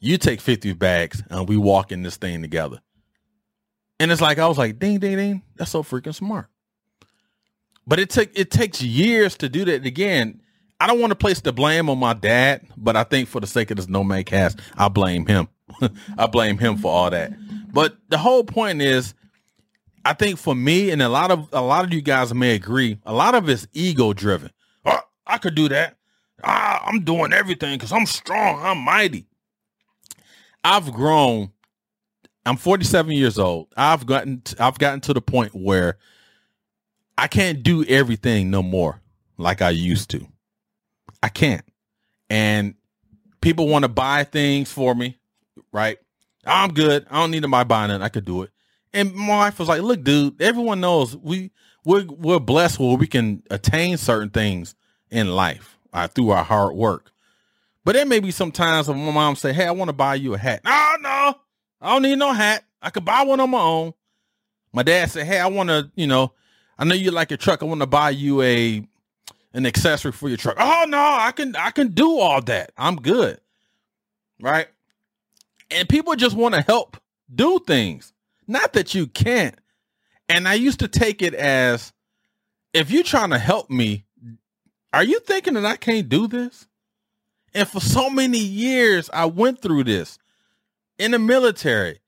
you 0.00 0.16
take 0.16 0.40
50 0.40 0.72
bags, 0.72 1.22
and 1.28 1.46
we 1.46 1.58
walk 1.58 1.92
in 1.92 2.02
this 2.02 2.16
thing 2.16 2.40
together. 2.40 2.80
And 4.00 4.10
it's 4.10 4.22
like 4.22 4.38
I 4.38 4.48
was 4.48 4.58
like, 4.58 4.78
ding, 4.78 4.98
ding, 4.98 5.16
ding. 5.16 5.42
That's 5.56 5.70
so 5.70 5.82
freaking 5.82 6.14
smart. 6.14 6.48
But 7.86 8.00
it 8.00 8.10
took 8.10 8.30
it 8.34 8.50
takes 8.50 8.82
years 8.82 9.36
to 9.36 9.48
do 9.48 9.64
that. 9.66 9.84
Again, 9.84 10.40
I 10.80 10.86
don't 10.86 11.00
want 11.00 11.10
to 11.10 11.16
place 11.16 11.40
the 11.40 11.52
blame 11.52 11.90
on 11.90 11.98
my 11.98 12.14
dad, 12.14 12.66
but 12.76 12.96
I 12.96 13.04
think 13.04 13.28
for 13.28 13.40
the 13.40 13.46
sake 13.46 13.70
of 13.70 13.76
this 13.76 13.88
no 13.88 14.02
Nomad 14.02 14.26
cast, 14.26 14.58
I 14.76 14.88
blame 14.88 15.26
him. 15.26 15.48
I 16.18 16.26
blame 16.26 16.56
him 16.56 16.78
for 16.78 16.90
all 16.90 17.10
that. 17.10 17.32
But 17.72 17.96
the 18.08 18.16
whole 18.16 18.42
point 18.42 18.80
is 18.80 19.14
I 20.04 20.14
think 20.14 20.38
for 20.38 20.54
me 20.54 20.90
and 20.90 21.02
a 21.02 21.08
lot 21.10 21.30
of 21.30 21.48
a 21.52 21.60
lot 21.60 21.84
of 21.84 21.92
you 21.92 22.00
guys 22.00 22.32
may 22.32 22.54
agree, 22.54 22.98
a 23.04 23.12
lot 23.12 23.34
of 23.34 23.48
it's 23.50 23.66
ego 23.74 24.14
driven. 24.14 24.50
Oh, 24.86 25.00
I 25.26 25.36
could 25.36 25.54
do 25.54 25.68
that. 25.68 25.96
Ah, 26.42 26.82
I'm 26.86 27.00
doing 27.04 27.34
everything 27.34 27.76
because 27.76 27.92
I'm 27.92 28.06
strong. 28.06 28.62
I'm 28.62 28.78
mighty. 28.78 29.26
I've 30.64 30.90
grown. 30.90 31.52
I'm 32.46 32.56
47 32.56 33.12
years 33.12 33.38
old. 33.38 33.68
I've 33.76 34.06
gotten 34.06 34.42
I've 34.58 34.78
gotten 34.78 35.00
to 35.02 35.14
the 35.14 35.20
point 35.20 35.54
where 35.54 35.98
I 37.18 37.26
can't 37.26 37.62
do 37.62 37.84
everything 37.84 38.50
no 38.50 38.62
more 38.62 39.00
like 39.36 39.62
I 39.62 39.70
used 39.70 40.10
to. 40.10 40.26
I 41.22 41.28
can't. 41.28 41.64
And 42.30 42.74
people 43.40 43.68
want 43.68 43.84
to 43.84 43.88
buy 43.88 44.24
things 44.24 44.72
for 44.72 44.94
me, 44.94 45.18
right? 45.72 45.98
I'm 46.46 46.72
good. 46.72 47.06
I 47.10 47.16
don't 47.16 47.30
need 47.30 47.42
to 47.42 47.48
buy 47.48 47.64
buying 47.64 47.90
it. 47.90 48.00
I 48.00 48.08
could 48.08 48.24
do 48.24 48.42
it. 48.42 48.50
And 48.92 49.14
my 49.14 49.36
wife 49.36 49.58
was 49.58 49.68
like, 49.68 49.82
look, 49.82 50.02
dude, 50.02 50.40
everyone 50.40 50.80
knows 50.80 51.16
we 51.16 51.50
we're, 51.84 52.04
we're 52.04 52.40
blessed 52.40 52.78
where 52.78 52.96
we 52.96 53.06
can 53.06 53.42
attain 53.50 53.96
certain 53.96 54.30
things 54.30 54.74
in 55.10 55.28
life 55.28 55.78
uh, 55.92 56.08
through 56.08 56.30
our 56.30 56.44
hard 56.44 56.74
work. 56.74 57.12
But 57.84 57.94
there 57.94 58.06
may 58.06 58.20
be 58.20 58.30
some 58.30 58.52
times 58.52 58.88
when 58.88 58.98
my 59.04 59.12
mom 59.12 59.36
say, 59.36 59.52
hey, 59.52 59.66
I 59.66 59.70
want 59.70 59.88
to 59.88 59.94
buy 59.94 60.16
you 60.16 60.34
a 60.34 60.38
hat. 60.38 60.62
No, 60.64 60.96
no, 61.00 61.34
I 61.80 61.92
don't 61.92 62.02
need 62.02 62.18
no 62.18 62.32
hat. 62.32 62.64
I 62.82 62.90
could 62.90 63.04
buy 63.04 63.22
one 63.22 63.40
on 63.40 63.50
my 63.50 63.60
own. 63.60 63.94
My 64.72 64.82
dad 64.82 65.10
said, 65.10 65.26
hey, 65.26 65.38
I 65.38 65.46
want 65.46 65.68
to, 65.68 65.90
you 65.96 66.06
know, 66.06 66.32
I 66.78 66.84
know 66.84 66.94
you 66.94 67.10
like 67.10 67.30
your 67.30 67.36
truck. 67.36 67.62
I 67.62 67.66
want 67.66 67.80
to 67.80 67.86
buy 67.86 68.10
you 68.10 68.42
a 68.42 68.86
an 69.52 69.66
accessory 69.66 70.12
for 70.12 70.28
your 70.28 70.38
truck. 70.38 70.56
Oh 70.58 70.84
no, 70.88 70.98
I 70.98 71.32
can 71.32 71.56
I 71.56 71.70
can 71.70 71.88
do 71.88 72.18
all 72.18 72.40
that. 72.42 72.72
I'm 72.76 72.96
good. 72.96 73.40
Right? 74.40 74.68
And 75.70 75.88
people 75.88 76.14
just 76.16 76.36
want 76.36 76.54
to 76.54 76.62
help 76.62 76.96
do 77.32 77.60
things. 77.66 78.12
Not 78.46 78.72
that 78.72 78.94
you 78.94 79.06
can't. 79.06 79.56
And 80.28 80.48
I 80.48 80.54
used 80.54 80.80
to 80.80 80.88
take 80.88 81.22
it 81.22 81.34
as 81.34 81.92
if 82.72 82.90
you're 82.90 83.02
trying 83.02 83.30
to 83.30 83.38
help 83.38 83.68
me, 83.70 84.04
are 84.92 85.04
you 85.04 85.20
thinking 85.20 85.54
that 85.54 85.64
I 85.64 85.76
can't 85.76 86.08
do 86.08 86.26
this? 86.26 86.66
And 87.52 87.68
for 87.68 87.80
so 87.80 88.08
many 88.08 88.38
years, 88.38 89.10
I 89.12 89.26
went 89.26 89.60
through 89.60 89.84
this 89.84 90.18
in 91.00 91.12
the 91.12 91.18
military. 91.18 91.98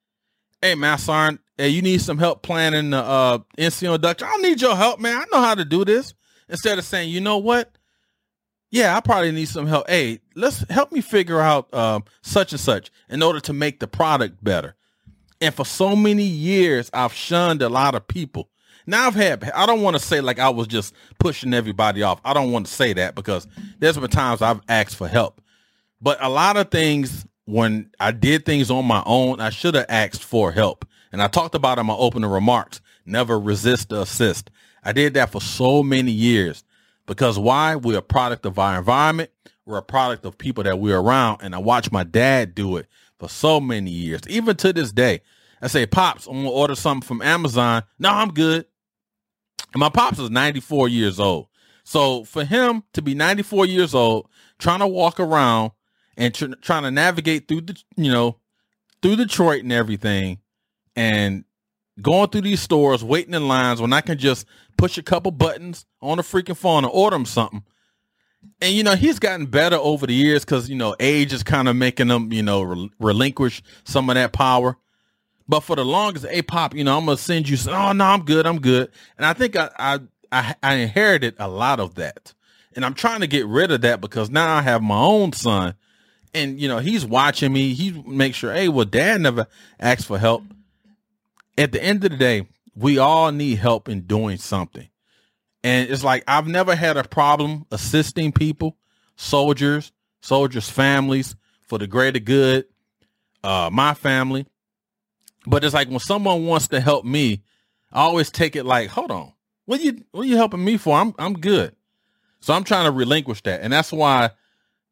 Hey, 0.61 0.75
Master, 0.75 1.39
hey, 1.57 1.71
you 1.71 1.81
need 1.81 2.03
some 2.03 2.19
help 2.19 2.43
planning 2.43 2.91
the 2.91 2.99
uh, 2.99 3.39
NCO 3.59 3.95
induction. 3.95 4.29
I 4.29 4.33
don't 4.33 4.43
need 4.43 4.61
your 4.61 4.77
help, 4.77 5.01
man. 5.01 5.17
I 5.17 5.25
know 5.33 5.41
how 5.41 5.55
to 5.55 5.65
do 5.65 5.85
this. 5.85 6.15
Instead 6.49 6.79
of 6.79 6.85
saying, 6.85 7.09
you 7.09 7.21
know 7.21 7.39
what? 7.39 7.73
Yeah, 8.71 8.95
I 8.95 9.01
probably 9.01 9.33
need 9.33 9.49
some 9.49 9.67
help. 9.67 9.89
Hey, 9.89 10.21
let's 10.37 10.69
help 10.71 10.93
me 10.93 11.01
figure 11.01 11.41
out 11.41 11.73
um, 11.75 12.05
such 12.21 12.53
and 12.53 12.61
such 12.61 12.91
in 13.09 13.23
order 13.23 13.41
to 13.41 13.53
make 13.55 13.81
the 13.81 13.87
product 13.89 14.45
better. 14.45 14.77
And 15.41 15.55
for 15.55 15.65
so 15.65 15.97
many 15.97 16.25
years, 16.25 16.91
I've 16.93 17.15
shunned 17.15 17.63
a 17.63 17.71
lot 17.71 17.95
of 17.95 18.07
people. 18.07 18.51
Now 18.87 19.07
I've 19.07 19.15
had, 19.15 19.51
I 19.53 19.65
don't 19.65 19.83
want 19.83 19.97
to 19.97 20.03
say 20.03 20.21
like 20.21 20.39
I 20.39 20.51
was 20.51 20.67
just 20.67 20.95
pushing 21.19 21.55
everybody 21.55 22.03
off. 22.03 22.21
I 22.25 22.35
don't 22.35 22.53
want 22.53 22.67
to 22.67 22.73
say 22.73 22.93
that 22.93 23.15
because 23.15 23.47
there's 23.79 23.97
been 23.97 24.11
times 24.11 24.43
I've 24.43 24.61
asked 24.69 24.97
for 24.97 25.09
help. 25.09 25.41
But 26.01 26.19
a 26.23 26.29
lot 26.29 26.57
of 26.57 26.71
things, 26.71 27.25
when 27.45 27.91
I 27.99 28.13
did 28.13 28.45
things 28.45 28.71
on 28.71 28.85
my 28.85 29.03
own, 29.05 29.41
I 29.41 29.51
should 29.51 29.75
have 29.75 29.87
asked 29.89 30.23
for 30.23 30.53
help. 30.53 30.87
And 31.11 31.23
I 31.23 31.29
talked 31.29 31.55
about 31.55 31.79
in 31.79 31.87
my 31.87 31.95
opening 31.95 32.31
remarks, 32.31 32.81
never 33.05 33.39
resist 33.39 33.91
the 33.91 34.03
assist. 34.03 34.51
I 34.85 34.93
did 34.93 35.15
that 35.15 35.31
for 35.31 35.41
so 35.41 35.83
many 35.83 36.11
years 36.11 36.65
because 37.07 37.39
why? 37.39 37.77
We're 37.77 37.99
a 37.99 38.03
product 38.03 38.47
of 38.47 38.59
our 38.59 38.79
environment. 38.79 39.31
We're 39.67 39.79
a 39.79 39.83
product 39.83 40.25
of 40.25 40.39
people 40.39 40.65
that 40.65 40.79
we're 40.79 40.99
around. 40.99 41.41
And 41.43 41.55
I 41.55 41.59
watched 41.59 41.93
my 41.93 42.05
dad 42.05 42.55
do 42.55 42.77
it 42.77 42.87
for 43.19 43.29
so 43.29 43.61
many 43.61 43.91
years, 43.91 44.23
even 44.29 44.57
to 44.57 44.73
this 44.73 44.93
day. 44.93 45.21
I 45.61 45.69
say, 45.69 45.87
Pops, 45.87 46.27
I'm 46.27 46.35
gonna 46.35 46.51
order 46.51 46.75
something 46.75 47.07
from 47.07 47.23
Amazon. 47.23 47.85
No, 47.99 48.11
I'm 48.11 48.33
good. 48.33 48.67
And 49.73 49.81
my 49.81 49.89
pops 49.89 50.19
is 50.19 50.31
94 50.31 50.89
years 50.89 51.19
old. 51.21 51.47
So 51.85 52.25
for 52.25 52.45
him 52.45 52.83
to 52.93 53.03
be 53.03 53.15
94 53.15 53.67
years 53.67 53.95
old, 53.95 54.29
trying 54.59 54.81
to 54.81 54.87
walk 54.87 55.19
around 55.19 55.73
and 56.17 56.35
tr- 56.35 56.55
trying 56.61 56.83
to 56.83 56.91
navigate 56.91 57.49
through 57.49 57.63
the, 57.63 57.83
you 57.97 58.11
know, 58.13 58.39
through 59.01 59.17
Detroit 59.17 59.63
and 59.63 59.73
everything, 59.73 60.39
and 60.95 61.45
going 62.01 62.31
through 62.31 62.43
these 62.43 62.61
stores, 62.61 63.05
waiting 63.05 63.35
in 63.35 63.49
lines 63.49 63.81
when 63.81 63.93
I 63.93 64.01
can 64.01 64.19
just 64.19 64.47
push 64.77 64.97
a 64.97 65.03
couple 65.03 65.31
buttons 65.31 65.85
on 66.01 66.17
the 66.17 66.23
freaking 66.23 66.57
phone 66.57 66.85
and 66.85 66.93
order 66.93 67.17
him 67.17 67.27
something. 67.27 67.63
And 68.61 68.75
you 68.75 68.83
know 68.83 68.97
he's 68.97 69.19
gotten 69.19 69.47
better 69.47 69.77
over 69.77 70.07
the 70.07 70.15
years 70.15 70.45
because 70.45 70.69
you 70.69 70.75
know 70.75 70.97
age 70.99 71.33
is 71.33 71.43
kind 71.45 71.69
of 71.69 71.77
making 71.77 72.09
him 72.09 72.33
you 72.33 72.43
know 72.43 72.63
rel- 72.63 72.91
relinquish 72.99 73.63
some 73.85 74.11
of 74.11 74.15
that 74.15 74.33
power. 74.33 74.77
But 75.49 75.61
for 75.61 75.77
the 75.77 75.85
longest 75.85 76.27
a 76.29 76.43
pop 76.43 76.75
you 76.75 76.83
know 76.83 76.99
i'm 76.99 77.05
gonna 77.05 77.19
send 77.19 77.49
you 77.49 77.57
oh 77.71 77.93
no 77.93 78.05
i'm 78.05 78.25
good 78.25 78.47
i'm 78.47 78.61
good. 78.61 78.91
And 79.17 79.27
i 79.27 79.33
think 79.33 79.55
I, 79.55 79.71
I 79.79 80.01
i 80.33 80.55
i 80.63 80.75
inherited 80.75 81.37
a 81.39 81.47
lot 81.47 81.79
of 81.79 81.95
that. 81.97 82.35
And 82.75 82.85
i'm 82.85 82.95
trying 82.95 83.21
to 83.21 83.29
get 83.29 83.47
rid 83.47 83.71
of 83.71 83.83
that 83.83 84.01
because 84.01 84.29
now 84.29 84.57
i 84.57 84.63
have 84.63 84.83
my 84.83 84.99
own 84.99 85.33
son 85.33 85.75
and 86.35 86.61
you 86.61 86.69
know 86.69 86.79
he's 86.79 87.05
watching 87.05 87.53
me 87.53 87.75
he 87.75 87.93
makes 88.07 88.37
sure 88.37 88.53
hey 88.53 88.69
well 88.69 88.85
dad 88.85 89.21
never 89.21 89.47
asked 89.79 90.07
for 90.07 90.19
help 90.19 90.43
at 91.59 91.73
the 91.73 91.83
end 91.83 92.05
of 92.05 92.11
the 92.11 92.17
day 92.17 92.47
we 92.75 92.99
all 92.99 93.31
need 93.33 93.59
help 93.59 93.89
in 93.89 94.01
doing 94.03 94.37
something 94.37 94.89
and 95.65 95.89
it's 95.89 96.05
like 96.05 96.25
I've 96.27 96.47
never 96.47 96.75
had 96.75 96.97
a 96.97 97.05
problem 97.05 97.67
assisting 97.71 98.33
people, 98.33 98.77
soldiers, 99.17 99.93
soldiers' 100.21 100.69
families 100.69 101.37
for 101.63 101.79
the 101.79 101.87
greater 101.87 102.19
good, 102.19 102.67
uh, 103.45 103.71
my 103.73 103.95
family. 103.95 104.47
But 105.47 105.65
it's 105.65 105.75
like 105.75 105.89
when 105.89 106.01
someone 106.01 106.47
wants 106.47 106.69
to 106.69 106.81
help 106.81 107.05
me, 107.05 107.43
I 107.93 108.03
always 108.03 108.31
take 108.31 108.57
it 108.57 108.65
like, 108.65 108.89
hold 108.89 109.11
on, 109.11 109.33
what 109.67 109.81
you 109.81 110.05
what 110.11 110.27
you 110.27 110.37
helping 110.37 110.65
me 110.65 110.77
for? 110.77 110.97
I'm 110.97 111.15
I'm 111.19 111.35
good. 111.35 111.77
So 112.41 112.55
I'm 112.55 112.65
trying 112.65 112.87
to 112.87 112.91
relinquish 112.91 113.43
that. 113.43 113.61
And 113.61 113.73
that's 113.73 113.93
why 113.93 114.31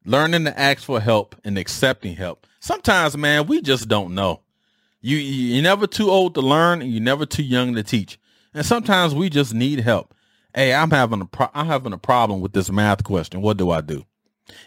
learning 0.05 0.45
to 0.45 0.59
ask 0.59 0.83
for 0.83 1.01
help 1.01 1.37
and 1.45 1.59
accepting 1.59 2.17
help. 2.17 2.47
Sometimes, 2.61 3.17
man, 3.17 3.47
we 3.47 3.61
just 3.63 3.89
don't 3.89 4.15
know. 4.15 4.41
You 5.01 5.17
you're 5.17 5.63
never 5.63 5.87
too 5.87 6.11
old 6.11 6.35
to 6.35 6.41
learn 6.41 6.83
and 6.83 6.91
you're 6.91 7.03
never 7.03 7.25
too 7.25 7.43
young 7.43 7.75
to 7.75 7.83
teach. 7.83 8.19
And 8.53 8.67
sometimes 8.67 9.15
we 9.15 9.31
just 9.31 9.55
need 9.55 9.81
help 9.81 10.15
hey, 10.55 10.75
I'm 10.75 10.91
having 10.91 11.21
a 11.21 11.27
pro- 11.27 11.51
I'm 11.55 11.67
having 11.67 11.93
a 11.93 11.99
problem 11.99 12.41
with 12.41 12.53
this 12.53 12.71
math 12.71 13.05
question. 13.05 13.43
What 13.43 13.57
do 13.57 13.71
I 13.71 13.81
do? 13.81 14.05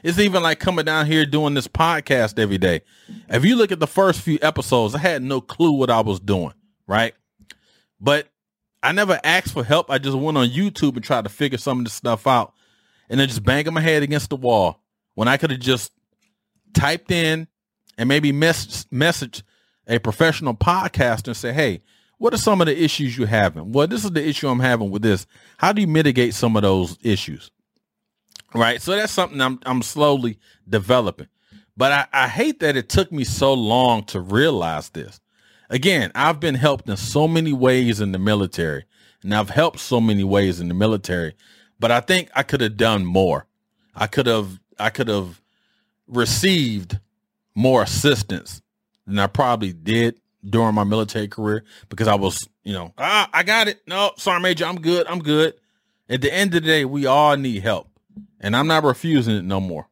It's 0.02 0.20
even 0.20 0.42
like 0.44 0.60
coming 0.60 0.86
down 0.86 1.08
here 1.08 1.26
doing 1.26 1.54
this 1.54 1.68
podcast 1.68 2.40
every 2.40 2.58
day. 2.58 2.82
If 3.30 3.44
you 3.44 3.56
look 3.56 3.72
at 3.72 3.80
the 3.80 3.88
first 3.88 4.22
few 4.22 4.40
episodes, 4.42 4.96
I 4.96 5.00
had 5.00 5.22
no 5.22 5.42
clue 5.42 5.72
what 5.72 5.90
I 5.90 6.00
was 6.00 6.20
doing, 6.22 6.54
right? 6.88 7.14
But 8.00 8.30
I 8.82 8.94
never 8.94 9.20
asked 9.24 9.52
for 9.52 9.64
help. 9.64 9.90
I 9.90 9.98
just 9.98 10.18
went 10.18 10.38
on 10.38 10.48
YouTube 10.48 10.96
and 10.96 11.04
tried 11.04 11.26
to 11.26 11.30
figure 11.30 11.58
some 11.58 11.80
of 11.80 11.86
this 11.86 11.94
stuff 11.94 12.28
out 12.28 12.54
and 13.10 13.20
then 13.20 13.28
just 13.28 13.44
banging 13.44 13.74
my 13.74 13.82
head 13.82 14.04
against 14.04 14.30
the 14.30 14.38
wall 14.38 14.82
when 15.16 15.28
I 15.28 15.38
could 15.38 15.52
have 15.52 15.60
just 15.60 15.92
typed 16.74 17.12
in 17.12 17.48
and 17.98 18.10
maybe 18.10 18.32
mess- 18.32 18.86
messaged 18.86 19.44
a 19.88 20.00
professional 20.00 20.54
podcaster 20.54 21.28
and 21.28 21.38
say, 21.38 21.54
hey, 21.54 21.82
what 22.18 22.34
are 22.34 22.38
some 22.38 22.62
of 22.62 22.68
the 22.68 22.84
issues 22.84 23.18
you're 23.18 23.28
having? 23.28 23.72
Well, 23.72 23.88
this 23.88 24.06
is 24.06 24.12
the 24.12 24.26
issue 24.26 24.48
I'm 24.48 24.60
having 24.60 24.92
with 24.92 25.02
this. 25.02 25.26
How 25.58 25.74
do 25.74 25.82
you 25.82 25.88
mitigate 25.88 26.34
some 26.34 26.56
of 26.56 26.62
those 26.62 26.98
issues? 27.04 27.52
Right. 28.54 28.82
So 28.82 28.96
that's 28.96 29.12
something 29.12 29.42
I'm 29.42 29.60
I'm 29.66 29.82
slowly 29.82 30.40
developing. 30.70 31.28
But 31.76 31.92
I, 31.92 32.08
I 32.14 32.28
hate 32.28 32.60
that 32.60 32.78
it 32.78 32.88
took 32.88 33.12
me 33.12 33.24
so 33.24 33.54
long 33.54 34.04
to 34.06 34.20
realize 34.20 34.90
this. 34.90 35.20
Again, 35.70 36.12
I've 36.14 36.40
been 36.40 36.56
helped 36.56 36.88
in 36.88 36.98
so 36.98 37.28
many 37.28 37.52
ways 37.52 38.00
in 38.00 38.12
the 38.12 38.20
military, 38.20 38.86
and 39.24 39.34
I've 39.34 39.50
helped 39.50 39.80
so 39.80 40.00
many 40.00 40.24
ways 40.24 40.60
in 40.60 40.68
the 40.68 40.76
military, 40.76 41.34
but 41.80 41.92
I 41.92 42.00
think 42.00 42.30
I 42.36 42.44
could 42.44 42.62
have 42.62 42.78
done 42.78 43.06
more. 43.06 43.48
I 43.96 44.06
could 44.06 44.28
have 44.28 44.60
I 44.84 44.90
could 44.90 45.08
have 45.08 45.42
received 46.08 47.00
more 47.56 47.84
assistance 47.84 48.62
than 49.08 49.18
I 49.18 49.28
probably 49.28 49.72
did 49.72 50.20
during 50.44 50.76
my 50.76 50.84
military 50.84 51.30
career 51.30 51.64
because 51.88 52.10
I 52.10 52.16
was, 52.16 52.50
you 52.66 52.74
know, 52.74 52.94
ah, 52.98 53.30
I 53.32 53.44
got 53.44 53.70
it. 53.70 53.82
No, 53.88 54.12
sorry, 54.18 54.42
Major, 54.42 54.66
I'm 54.66 54.82
good. 54.82 55.08
I'm 55.08 55.20
good. 55.20 55.54
At 56.10 56.22
the 56.22 56.34
end 56.34 56.54
of 56.54 56.64
the 56.64 56.68
day, 56.68 56.84
we 56.84 57.06
all 57.06 57.38
need 57.38 57.64
help, 57.64 57.88
and 58.42 58.58
I'm 58.58 58.68
not 58.68 58.84
refusing 58.84 59.38
it 59.38 59.46
no 59.46 59.62
more. 59.62 59.88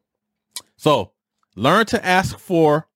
So 0.75 1.13
learn 1.55 1.85
to 1.87 2.05
ask 2.05 2.37
for 2.37 2.89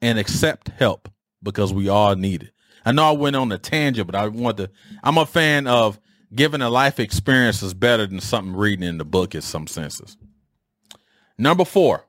and 0.00 0.16
accept 0.16 0.68
help 0.68 1.08
because 1.42 1.72
we 1.74 1.88
all 1.88 2.14
need 2.14 2.44
it. 2.44 2.52
I 2.84 2.92
know 2.92 3.04
I 3.04 3.12
went 3.12 3.34
on 3.34 3.50
a 3.50 3.58
tangent, 3.58 4.06
but 4.06 4.14
I 4.14 4.28
want 4.28 4.58
to. 4.58 4.70
I'm 5.02 5.18
a 5.18 5.26
fan 5.26 5.66
of 5.66 5.98
giving 6.32 6.62
a 6.62 6.70
life 6.70 7.00
experience 7.00 7.62
is 7.62 7.74
better 7.74 8.06
than 8.06 8.20
something 8.20 8.54
reading 8.54 8.88
in 8.88 8.98
the 8.98 9.04
book 9.04 9.34
in 9.34 9.42
some 9.42 9.66
senses. 9.66 10.16
Number 11.40 11.64
four, 11.64 12.04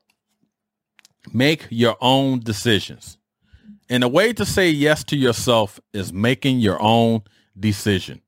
make 1.31 1.65
your 1.69 1.95
own 2.01 2.41
decisions. 2.41 3.17
And 3.89 4.03
the 4.03 4.09
way 4.09 4.33
to 4.33 4.45
say 4.45 4.69
yes 4.69 5.05
to 5.05 5.15
yourself 5.15 5.79
is 5.93 6.11
making 6.11 6.59
your 6.59 6.77
own 6.81 7.21
decision. 7.57 8.21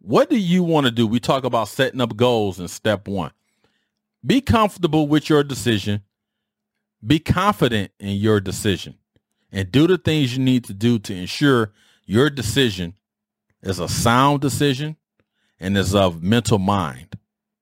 What 0.00 0.28
do 0.28 0.38
you 0.38 0.62
want 0.62 0.84
to 0.84 0.90
do? 0.90 1.06
We 1.06 1.18
talk 1.18 1.44
about 1.44 1.68
setting 1.68 2.02
up 2.02 2.14
goals 2.14 2.60
in 2.60 2.68
step 2.68 3.08
one. 3.08 3.30
Be 4.24 4.42
comfortable 4.42 5.08
with 5.08 5.30
your 5.30 5.42
decision. 5.42 6.02
Be 7.04 7.20
confident 7.20 7.92
in 7.98 8.16
your 8.16 8.38
decision 8.38 8.98
and 9.50 9.72
do 9.72 9.86
the 9.86 9.96
things 9.96 10.36
you 10.36 10.44
need 10.44 10.64
to 10.64 10.74
do 10.74 10.98
to 10.98 11.14
ensure 11.14 11.72
your 12.04 12.28
decision 12.28 12.92
is 13.62 13.78
a 13.78 13.88
sound 13.88 14.42
decision 14.42 14.96
and 15.58 15.78
is 15.78 15.94
of 15.94 16.22
mental 16.22 16.58
mind. 16.58 17.18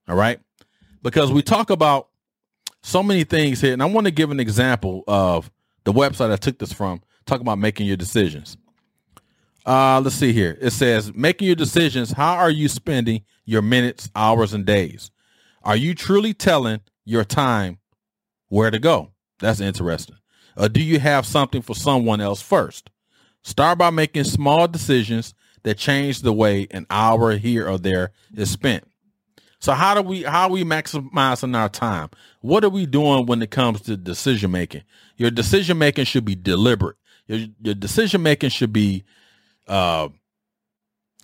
All 0.09 0.17
right. 0.17 0.41
Because 1.01 1.31
we 1.31 1.43
talk 1.43 1.71
about 1.71 2.09
so 2.87 3.03
many 3.03 3.25
things 3.25 3.61
here. 3.61 3.73
And 3.73 3.83
I 3.83 3.87
want 3.87 4.07
to 4.07 4.13
give 4.13 4.31
an 4.31 4.39
example 4.39 5.03
of 5.09 5.51
the 5.85 5.93
website 5.93 6.31
I 6.31 6.37
took 6.37 6.59
this 6.59 6.73
from 6.73 7.03
talk 7.27 7.41
about 7.41 7.59
making 7.59 7.87
your 7.87 7.97
decisions. 7.97 8.57
Uh, 9.67 10.01
let's 10.01 10.15
see 10.15 10.33
here. 10.33 10.57
It 10.61 10.71
says 10.71 11.13
making 11.13 11.47
your 11.49 11.57
decisions. 11.57 12.13
How 12.13 12.37
are 12.37 12.51
you 12.51 12.69
spending 12.69 13.25
your 13.45 13.61
minutes, 13.61 14.09
hours, 14.15 14.55
and 14.55 14.65
days? 14.65 15.11
Are 15.65 15.75
you 15.75 15.95
truly 15.97 16.33
telling 16.33 16.81
your 17.05 17.25
time 17.25 17.79
where 18.49 18.71
to 18.71 18.79
go? 18.79 19.11
That's 19.41 19.61
interesting. 19.61 20.17
Or 20.57 20.69
do 20.69 20.81
you 20.83 21.01
have 21.01 21.27
something 21.27 21.63
for 21.63 21.75
someone 21.75 22.21
else 22.21 22.41
first? 22.41 22.91
Start 23.43 23.79
by 23.79 23.91
making 23.91 24.25
small 24.25 24.69
decisions 24.69 25.35
that 25.65 25.77
change 25.77 26.21
the 26.21 26.33
way 26.33 26.69
an 26.71 26.87
hour 26.89 27.37
here 27.37 27.69
or 27.69 27.79
there 27.79 28.13
is 28.33 28.49
spent. 28.49 28.85
So 29.59 29.73
how 29.73 29.95
do 29.95 30.03
we 30.03 30.23
how 30.23 30.43
are 30.45 30.51
we 30.51 30.65
maximizing 30.65 31.57
our 31.57 31.69
time? 31.69 32.11
What 32.41 32.65
are 32.65 32.69
we 32.69 32.87
doing 32.87 33.27
when 33.27 33.43
it 33.43 33.51
comes 33.51 33.81
to 33.83 33.97
decision 33.97 34.51
making? 34.51 34.83
Your 35.17 35.31
decision 35.31 35.79
making 35.79 36.05
should 36.05 36.25
be 36.25 36.35
deliberate. 36.35 36.97
Your, 37.27 37.47
your 37.63 37.75
decision 37.75 38.23
making 38.23 38.51
should 38.51 38.73
be 38.73 39.05
uh 39.67 40.09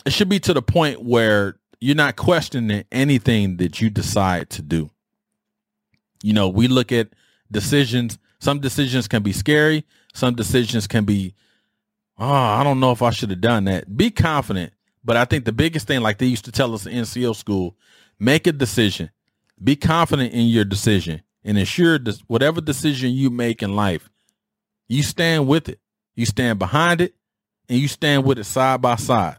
it 0.05 0.13
should 0.13 0.29
be 0.29 0.41
to 0.41 0.55
the 0.55 0.63
point 0.63 1.03
where 1.03 1.59
you're 1.81 1.97
not 1.97 2.17
questioning 2.17 2.85
anything 2.91 3.57
that 3.59 3.81
you 3.81 3.91
decide 3.91 4.51
to 4.51 4.63
do. 4.63 4.91
You 6.23 6.33
know, 6.33 6.49
we 6.49 6.69
look 6.69 6.93
at 6.93 7.09
decisions. 7.51 8.19
Some 8.39 8.61
decisions 8.61 9.09
can 9.09 9.23
be 9.23 9.33
scary. 9.33 9.85
Some 10.15 10.35
decisions 10.35 10.87
can 10.87 11.05
be, 11.05 11.35
oh, 12.19 12.33
I 12.33 12.63
don't 12.65 12.81
know 12.81 12.93
if 12.93 13.03
I 13.03 13.11
should 13.11 13.31
have 13.31 13.41
done 13.41 13.65
that. 13.65 13.97
Be 13.97 14.11
confident. 14.11 14.73
But 15.05 15.17
I 15.17 15.25
think 15.25 15.45
the 15.45 15.53
biggest 15.53 15.87
thing, 15.89 16.01
like 16.01 16.19
they 16.19 16.27
used 16.27 16.45
to 16.45 16.53
tell 16.53 16.75
us 16.75 16.87
in 16.87 16.93
NCO 16.93 17.35
school, 17.35 17.77
make 18.23 18.47
a 18.47 18.53
decision. 18.53 19.11
Be 19.63 19.75
confident 19.75 20.33
in 20.33 20.47
your 20.47 20.65
decision 20.65 21.23
and 21.45 21.59
ensure 21.59 21.99
that 21.99 22.19
whatever 22.29 22.61
decision 22.61 23.11
you 23.11 23.31
make 23.31 23.63
in 23.63 23.75
life, 23.75 24.09
you 24.89 25.03
stand 25.03 25.49
with 25.49 25.69
it. 25.69 25.81
You 26.15 26.25
stand 26.27 26.59
behind 26.59 27.01
it 27.01 27.15
and 27.69 27.79
you 27.79 27.89
stand 27.89 28.25
with 28.25 28.39
it 28.39 28.45
side 28.45 28.81
by 28.81 28.97
side. 28.97 29.39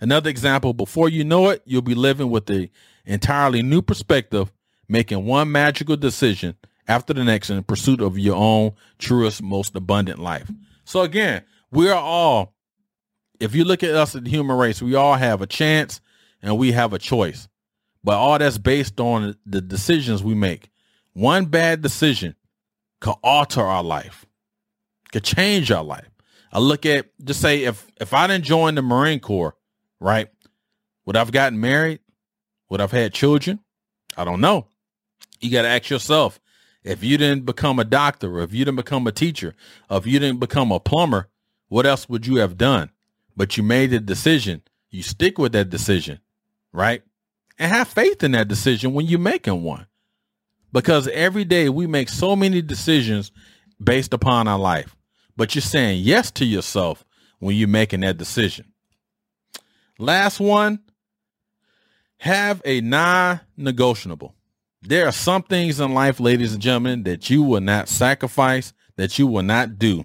Another 0.00 0.28
example, 0.28 0.74
before 0.74 1.08
you 1.08 1.24
know 1.24 1.48
it, 1.48 1.62
you'll 1.64 1.80
be 1.80 1.94
living 1.94 2.28
with 2.28 2.50
a 2.50 2.70
entirely 3.06 3.62
new 3.62 3.80
perspective, 3.80 4.52
making 4.88 5.24
one 5.24 5.50
magical 5.50 5.96
decision 5.96 6.56
after 6.88 7.14
the 7.14 7.24
next 7.24 7.50
in 7.50 7.62
pursuit 7.62 8.00
of 8.02 8.18
your 8.18 8.36
own 8.36 8.72
truest, 8.98 9.42
most 9.42 9.74
abundant 9.74 10.18
life. 10.18 10.50
So 10.84 11.02
again, 11.02 11.44
we 11.70 11.88
are 11.88 12.00
all, 12.00 12.54
if 13.40 13.54
you 13.54 13.64
look 13.64 13.82
at 13.82 13.94
us 13.94 14.14
as 14.14 14.22
the 14.22 14.30
human 14.30 14.58
race, 14.58 14.82
we 14.82 14.96
all 14.96 15.14
have 15.14 15.40
a 15.40 15.46
chance 15.46 16.00
and 16.42 16.58
we 16.58 16.72
have 16.72 16.92
a 16.92 16.98
choice. 16.98 17.48
But 18.04 18.16
all 18.16 18.38
that's 18.38 18.58
based 18.58 18.98
on 19.00 19.36
the 19.46 19.60
decisions 19.60 20.22
we 20.22 20.34
make. 20.34 20.70
One 21.12 21.46
bad 21.46 21.82
decision 21.82 22.34
could 23.00 23.14
alter 23.22 23.60
our 23.60 23.82
life, 23.82 24.26
could 25.12 25.24
change 25.24 25.70
our 25.70 25.84
life. 25.84 26.08
I 26.52 26.58
look 26.58 26.84
at 26.84 27.06
just 27.24 27.40
say 27.40 27.64
if 27.64 27.86
if 28.00 28.12
I 28.12 28.26
didn't 28.26 28.44
join 28.44 28.74
the 28.74 28.82
Marine 28.82 29.20
Corps, 29.20 29.56
right? 30.00 30.28
Would 31.06 31.16
I've 31.16 31.32
gotten 31.32 31.60
married? 31.60 32.00
Would 32.68 32.80
I've 32.80 32.92
had 32.92 33.12
children? 33.12 33.60
I 34.16 34.24
don't 34.24 34.40
know. 34.40 34.68
You 35.40 35.50
got 35.50 35.62
to 35.62 35.68
ask 35.68 35.90
yourself 35.90 36.40
if 36.84 37.02
you 37.02 37.16
didn't 37.18 37.46
become 37.46 37.78
a 37.78 37.84
doctor, 37.84 38.38
or 38.38 38.42
if 38.42 38.52
you 38.52 38.64
didn't 38.64 38.76
become 38.76 39.06
a 39.06 39.12
teacher, 39.12 39.54
if 39.90 40.06
you 40.06 40.18
didn't 40.18 40.40
become 40.40 40.72
a 40.72 40.80
plumber, 40.80 41.28
what 41.68 41.86
else 41.86 42.08
would 42.08 42.26
you 42.26 42.36
have 42.36 42.56
done? 42.56 42.90
But 43.36 43.56
you 43.56 43.62
made 43.62 43.92
a 43.92 44.00
decision. 44.00 44.62
You 44.90 45.02
stick 45.02 45.38
with 45.38 45.52
that 45.52 45.70
decision, 45.70 46.20
right? 46.72 47.02
And 47.58 47.70
have 47.70 47.88
faith 47.88 48.22
in 48.22 48.32
that 48.32 48.48
decision 48.48 48.92
when 48.94 49.06
you're 49.06 49.18
making 49.18 49.62
one. 49.62 49.86
Because 50.72 51.06
every 51.08 51.44
day 51.44 51.68
we 51.68 51.86
make 51.86 52.08
so 52.08 52.34
many 52.34 52.62
decisions 52.62 53.30
based 53.82 54.14
upon 54.14 54.48
our 54.48 54.58
life. 54.58 54.96
But 55.36 55.54
you're 55.54 55.62
saying 55.62 56.02
yes 56.02 56.30
to 56.32 56.44
yourself 56.44 57.04
when 57.38 57.56
you're 57.56 57.68
making 57.68 58.00
that 58.00 58.16
decision. 58.16 58.72
Last 59.98 60.40
one, 60.40 60.80
have 62.18 62.62
a 62.64 62.80
non-negotiable. 62.80 64.34
There 64.80 65.06
are 65.06 65.12
some 65.12 65.42
things 65.42 65.78
in 65.78 65.94
life, 65.94 66.20
ladies 66.20 66.52
and 66.52 66.62
gentlemen, 66.62 67.02
that 67.04 67.30
you 67.30 67.42
will 67.42 67.60
not 67.60 67.88
sacrifice, 67.88 68.72
that 68.96 69.18
you 69.18 69.26
will 69.26 69.42
not 69.42 69.78
do 69.78 70.04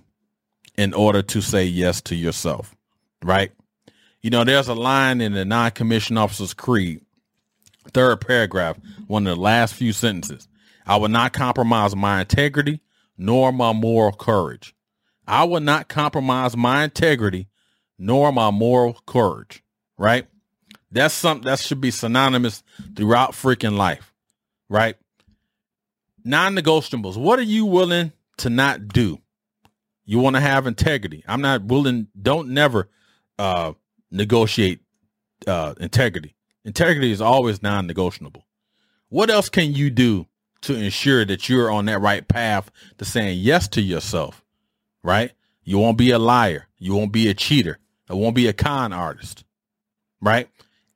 in 0.77 0.93
order 0.93 1.21
to 1.23 1.41
say 1.41 1.63
yes 1.65 2.01
to 2.01 2.15
yourself, 2.15 2.75
right? 3.23 3.51
You 4.21 4.29
know, 4.29 4.43
there's 4.43 4.67
a 4.67 4.75
line 4.75 5.21
in 5.21 5.33
the 5.33 5.45
non-commissioned 5.45 6.19
officer's 6.19 6.53
creed, 6.53 7.01
third 7.91 8.21
paragraph, 8.21 8.77
one 9.07 9.27
of 9.27 9.35
the 9.35 9.41
last 9.41 9.73
few 9.73 9.93
sentences. 9.93 10.47
I 10.85 10.97
will 10.97 11.09
not 11.09 11.33
compromise 11.33 11.95
my 11.95 12.21
integrity 12.21 12.81
nor 13.17 13.51
my 13.51 13.73
moral 13.73 14.13
courage. 14.13 14.73
I 15.27 15.43
will 15.43 15.59
not 15.59 15.89
compromise 15.89 16.55
my 16.55 16.83
integrity 16.83 17.47
nor 17.97 18.31
my 18.31 18.51
moral 18.51 19.01
courage 19.05 19.63
right? 19.97 20.27
That's 20.91 21.13
something 21.13 21.45
that 21.45 21.59
should 21.59 21.81
be 21.81 21.91
synonymous 21.91 22.63
throughout 22.95 23.31
freaking 23.31 23.77
life, 23.77 24.13
right? 24.69 24.95
Non-negotiables. 26.23 27.17
What 27.17 27.39
are 27.39 27.43
you 27.43 27.65
willing 27.65 28.13
to 28.37 28.49
not 28.49 28.87
do? 28.87 29.19
You 30.05 30.19
want 30.19 30.35
to 30.35 30.39
have 30.39 30.67
integrity. 30.67 31.23
I'm 31.27 31.41
not 31.41 31.63
willing. 31.63 32.07
Don't 32.19 32.49
never 32.49 32.89
uh, 33.37 33.73
negotiate 34.09 34.79
uh, 35.45 35.73
integrity. 35.79 36.35
Integrity 36.67 37.11
is 37.11 37.21
always 37.21 37.63
non-negotiable. 37.63 38.45
What 39.09 39.31
else 39.31 39.49
can 39.49 39.73
you 39.73 39.89
do 39.89 40.27
to 40.61 40.75
ensure 40.75 41.25
that 41.25 41.49
you're 41.49 41.71
on 41.71 41.85
that 41.85 42.01
right 42.01 42.27
path 42.27 42.69
to 42.99 43.05
saying 43.05 43.39
yes 43.39 43.67
to 43.69 43.81
yourself, 43.81 44.43
right? 45.01 45.31
You 45.63 45.79
won't 45.79 45.97
be 45.97 46.11
a 46.11 46.19
liar. 46.19 46.67
You 46.77 46.93
won't 46.93 47.11
be 47.11 47.27
a 47.29 47.33
cheater. 47.33 47.79
You 48.09 48.17
won't 48.17 48.35
be 48.35 48.47
a 48.47 48.53
con 48.53 48.93
artist 48.93 49.43
right? 50.21 50.49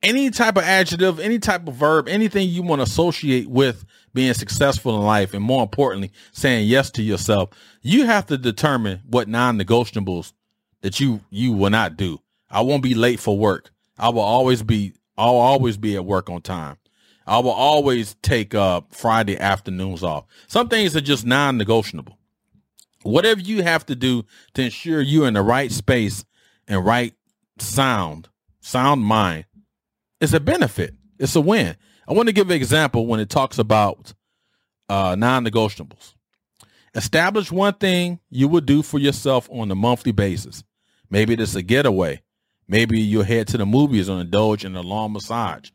Any 0.03 0.31
type 0.31 0.57
of 0.57 0.63
adjective, 0.63 1.19
any 1.19 1.37
type 1.37 1.67
of 1.67 1.75
verb, 1.75 2.07
anything 2.07 2.49
you 2.49 2.63
want 2.63 2.79
to 2.79 2.83
associate 2.83 3.47
with 3.47 3.85
being 4.13 4.33
successful 4.33 4.95
in 4.95 5.03
life, 5.03 5.33
and 5.33 5.43
more 5.43 5.61
importantly, 5.61 6.11
saying 6.31 6.67
yes 6.67 6.89
to 6.91 7.03
yourself, 7.03 7.49
you 7.81 8.05
have 8.05 8.25
to 8.27 8.37
determine 8.37 9.01
what 9.07 9.27
non-negotiables 9.27 10.33
that 10.81 10.99
you 10.99 11.21
you 11.29 11.53
will 11.53 11.69
not 11.69 11.97
do. 11.97 12.19
I 12.49 12.61
won't 12.61 12.83
be 12.83 12.95
late 12.95 13.19
for 13.19 13.37
work. 13.37 13.71
I 13.97 14.09
will 14.09 14.21
always 14.21 14.63
be 14.63 14.93
I'll 15.17 15.35
always 15.35 15.77
be 15.77 15.95
at 15.95 16.05
work 16.05 16.29
on 16.29 16.41
time. 16.41 16.77
I 17.27 17.39
will 17.39 17.51
always 17.51 18.15
take 18.21 18.55
uh 18.55 18.81
Friday 18.89 19.37
afternoons 19.37 20.03
off. 20.03 20.25
Some 20.47 20.69
things 20.69 20.95
are 20.95 21.01
just 21.01 21.25
non-negotiable. 21.25 22.17
Whatever 23.03 23.41
you 23.41 23.63
have 23.63 23.85
to 23.87 23.95
do 23.95 24.25
to 24.53 24.63
ensure 24.63 25.01
you're 25.01 25.27
in 25.27 25.33
the 25.33 25.41
right 25.41 25.71
space 25.71 26.25
and 26.67 26.85
right 26.85 27.13
sound 27.59 28.29
sound 28.59 29.01
mind, 29.01 29.45
it's 30.19 30.33
a 30.33 30.39
benefit. 30.39 30.95
It's 31.19 31.35
a 31.35 31.41
win. 31.41 31.75
I 32.07 32.13
want 32.13 32.27
to 32.27 32.33
give 32.33 32.49
an 32.49 32.55
example 32.55 33.07
when 33.07 33.19
it 33.19 33.29
talks 33.29 33.57
about 33.59 34.13
uh, 34.89 35.15
non-negotiables. 35.15 36.15
Establish 36.93 37.51
one 37.51 37.75
thing 37.75 38.19
you 38.29 38.47
would 38.47 38.65
do 38.65 38.81
for 38.81 38.99
yourself 38.99 39.47
on 39.51 39.71
a 39.71 39.75
monthly 39.75 40.11
basis. 40.11 40.63
Maybe 41.09 41.33
it's 41.33 41.55
a 41.55 41.61
getaway. 41.61 42.21
Maybe 42.71 43.01
you'll 43.01 43.25
head 43.25 43.49
to 43.49 43.57
the 43.57 43.65
movies 43.65 44.07
or 44.07 44.21
indulge 44.21 44.63
in 44.63 44.77
a 44.77 44.81
long 44.81 45.11
massage. 45.11 45.71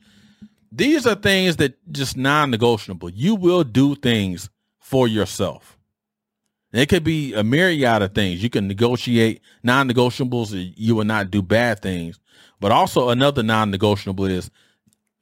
These 0.73 1.07
are 1.07 1.15
things 1.15 1.57
that 1.57 1.75
just 1.93 2.17
non-negotiable. 2.17 3.11
You 3.11 3.35
will 3.35 3.65
do 3.65 3.95
things 3.97 4.49
for 4.81 5.07
yourself. 5.07 5.77
It 6.73 6.87
could 6.89 7.05
be 7.05 7.35
a 7.35 7.45
myriad 7.45 8.01
of 8.01 8.15
things. 8.15 8.43
You 8.43 8.49
can 8.49 8.67
negotiate 8.67 9.43
non-negotiables. 9.63 10.73
You 10.75 10.95
will 10.95 11.05
not 11.05 11.31
do 11.31 11.43
bad 11.43 11.83
things. 11.83 12.19
But 12.61 12.73
also 12.73 13.11
another 13.11 13.43
non-negotiable 13.43 14.25
is 14.25 14.51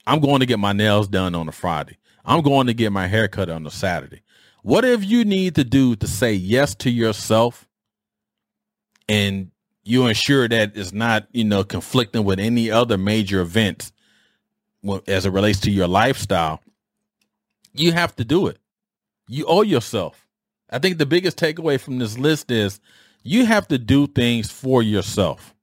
I'm 0.07 0.21
going 0.21 0.39
to 0.41 0.47
get 0.47 0.61
my 0.61 0.73
nails 0.73 1.09
done 1.09 1.35
on 1.35 1.49
a 1.49 1.53
Friday. 1.53 1.99
I'm 2.25 2.43
going 2.43 2.69
to 2.69 2.75
get 2.75 2.93
my 2.93 3.09
hair 3.09 3.27
cut 3.27 3.51
on 3.51 3.67
a 3.67 3.71
Saturday. 3.73 4.23
Whatever 4.63 5.03
you 5.03 5.25
need 5.25 5.57
to 5.57 5.65
do 5.65 5.97
to 5.97 6.07
say 6.07 6.35
yes 6.35 6.77
to 6.77 6.91
yourself 6.91 7.67
and 9.09 9.51
you 9.85 10.07
ensure 10.07 10.49
that 10.49 10.77
it's 10.77 10.93
not, 10.93 11.29
you 11.33 11.45
know, 11.45 11.63
conflicting 11.63 12.25
with 12.25 12.41
any 12.41 12.71
other 12.71 12.97
major 12.97 13.41
events 13.41 13.93
as 15.07 15.27
it 15.27 15.31
relates 15.31 15.61
to 15.61 15.71
your 15.71 15.89
lifestyle, 15.89 16.61
you 17.73 17.93
have 17.93 18.17
to 18.17 18.25
do 18.25 18.47
it. 18.47 18.59
You 19.29 19.47
owe 19.47 19.63
yourself. 19.63 20.27
I 20.71 20.79
think 20.79 20.99
the 20.99 21.07
biggest 21.07 21.39
takeaway 21.39 21.79
from 21.79 21.99
this 21.99 22.19
list 22.19 22.51
is 22.51 22.81
you 23.23 23.47
have 23.47 23.69
to 23.69 23.79
do 23.79 24.07
things 24.07 24.51
for 24.51 24.83
yourself. 24.83 25.55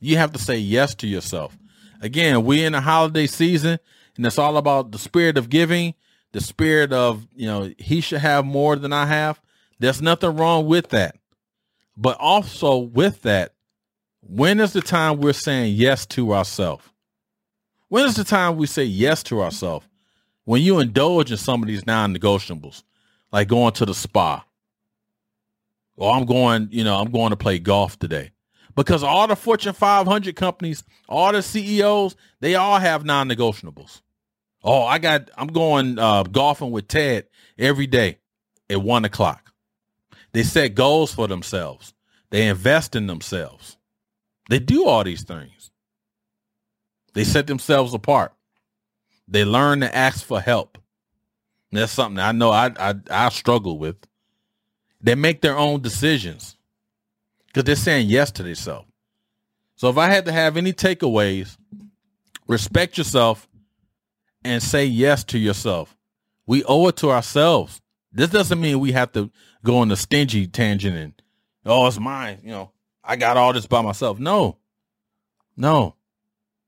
You 0.00 0.16
have 0.16 0.32
to 0.32 0.38
say 0.38 0.58
yes 0.58 0.94
to 0.96 1.06
yourself. 1.06 1.56
Again, 2.00 2.44
we're 2.44 2.66
in 2.66 2.74
a 2.74 2.80
holiday 2.80 3.26
season 3.26 3.78
and 4.16 4.26
it's 4.26 4.38
all 4.38 4.56
about 4.56 4.92
the 4.92 4.98
spirit 4.98 5.36
of 5.36 5.48
giving, 5.48 5.94
the 6.32 6.40
spirit 6.40 6.92
of, 6.92 7.26
you 7.34 7.46
know, 7.46 7.72
he 7.78 8.00
should 8.00 8.20
have 8.20 8.44
more 8.44 8.76
than 8.76 8.92
I 8.92 9.06
have. 9.06 9.40
There's 9.78 10.02
nothing 10.02 10.36
wrong 10.36 10.66
with 10.66 10.88
that. 10.90 11.16
But 12.00 12.16
also 12.20 12.78
with 12.78 13.22
that, 13.22 13.54
when 14.22 14.60
is 14.60 14.72
the 14.72 14.80
time 14.80 15.18
we're 15.18 15.32
saying 15.32 15.74
yes 15.74 16.06
to 16.06 16.32
ourselves? 16.32 16.84
When 17.88 18.04
is 18.04 18.14
the 18.14 18.24
time 18.24 18.56
we 18.56 18.66
say 18.66 18.84
yes 18.84 19.24
to 19.24 19.42
ourselves? 19.42 19.84
When 20.44 20.62
you 20.62 20.78
indulge 20.78 21.32
in 21.32 21.36
some 21.38 21.60
of 21.60 21.66
these 21.66 21.86
non-negotiables, 21.86 22.84
like 23.32 23.48
going 23.48 23.72
to 23.74 23.84
the 23.84 23.94
spa. 23.94 24.44
Or 25.96 26.14
I'm 26.14 26.24
going, 26.24 26.68
you 26.70 26.84
know, 26.84 26.96
I'm 26.96 27.10
going 27.10 27.30
to 27.30 27.36
play 27.36 27.58
golf 27.58 27.98
today 27.98 28.30
because 28.76 29.02
all 29.02 29.26
the 29.26 29.34
Fortune 29.34 29.72
500 29.72 30.36
companies, 30.36 30.84
all 31.08 31.32
the 31.32 31.42
CEOs, 31.42 32.14
they 32.38 32.54
all 32.54 32.78
have 32.78 33.04
non-negotiables. 33.04 34.02
Oh, 34.62 34.84
I 34.84 34.98
got, 34.98 35.30
I'm 35.36 35.48
going 35.48 35.98
uh, 35.98 36.22
golfing 36.22 36.70
with 36.70 36.86
Ted 36.86 37.26
every 37.58 37.88
day 37.88 38.18
at 38.70 38.80
one 38.80 39.04
o'clock. 39.04 39.47
They 40.38 40.44
set 40.44 40.76
goals 40.76 41.12
for 41.12 41.26
themselves. 41.26 41.94
They 42.30 42.46
invest 42.46 42.94
in 42.94 43.08
themselves. 43.08 43.76
They 44.48 44.60
do 44.60 44.86
all 44.86 45.02
these 45.02 45.24
things. 45.24 45.72
They 47.12 47.24
set 47.24 47.48
themselves 47.48 47.92
apart. 47.92 48.32
They 49.26 49.44
learn 49.44 49.80
to 49.80 49.92
ask 49.92 50.24
for 50.24 50.40
help. 50.40 50.78
That's 51.72 51.90
something 51.90 52.20
I 52.20 52.30
know 52.30 52.50
I, 52.50 52.70
I 52.78 52.94
I 53.10 53.28
struggle 53.30 53.80
with. 53.80 53.96
They 55.00 55.16
make 55.16 55.40
their 55.40 55.58
own 55.58 55.82
decisions 55.82 56.56
because 57.48 57.64
they're 57.64 57.74
saying 57.74 58.08
yes 58.08 58.30
to 58.30 58.44
themselves. 58.44 58.86
So 59.74 59.88
if 59.88 59.98
I 59.98 60.06
had 60.06 60.24
to 60.26 60.32
have 60.32 60.56
any 60.56 60.72
takeaways, 60.72 61.56
respect 62.46 62.96
yourself 62.96 63.48
and 64.44 64.62
say 64.62 64.84
yes 64.84 65.24
to 65.24 65.38
yourself. 65.40 65.96
We 66.46 66.62
owe 66.62 66.86
it 66.86 66.96
to 66.98 67.10
ourselves. 67.10 67.80
This 68.12 68.30
doesn't 68.30 68.60
mean 68.60 68.80
we 68.80 68.92
have 68.92 69.12
to 69.12 69.30
go 69.64 69.78
on 69.78 69.88
the 69.88 69.96
stingy 69.96 70.46
tangent 70.46 70.96
and 70.96 71.22
oh, 71.66 71.86
it's 71.86 71.98
mine. 71.98 72.40
You 72.42 72.50
know, 72.50 72.72
I 73.04 73.16
got 73.16 73.36
all 73.36 73.52
this 73.52 73.66
by 73.66 73.82
myself. 73.82 74.18
No, 74.18 74.58
no. 75.56 75.94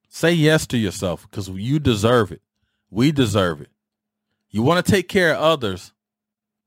Say 0.09 0.33
yes 0.33 0.67
to 0.69 0.77
yourself 0.77 1.27
because 1.31 1.49
you 1.49 1.79
deserve 1.79 2.33
it. 2.33 2.43
We 2.91 3.13
deserve 3.13 3.61
it. 3.61 3.71
You 4.51 4.63
want 4.63 4.85
to 4.85 4.93
take 4.93 5.09
care 5.09 5.33
of 5.33 5.41
others, 5.41 5.93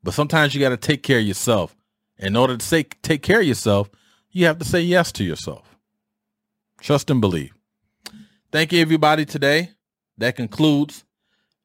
but 0.01 0.13
sometimes 0.13 0.55
you 0.55 0.61
got 0.61 0.69
to 0.69 0.77
take 0.77 1.03
care 1.03 1.19
of 1.19 1.25
yourself. 1.25 1.75
In 2.17 2.37
order 2.37 2.55
to 2.55 2.65
say, 2.65 2.83
take 2.83 3.21
care 3.21 3.41
of 3.41 3.45
yourself, 3.45 3.89
you 4.31 4.45
have 4.45 4.59
to 4.59 4.65
say 4.65 4.79
yes 4.79 5.11
to 5.13 5.23
yourself. 5.23 5.75
Trust 6.79 7.09
and 7.09 7.19
believe. 7.19 7.53
Thank 8.51 8.71
you, 8.71 8.81
everybody, 8.81 9.25
today. 9.25 9.71
That 10.17 10.35
concludes 10.35 11.03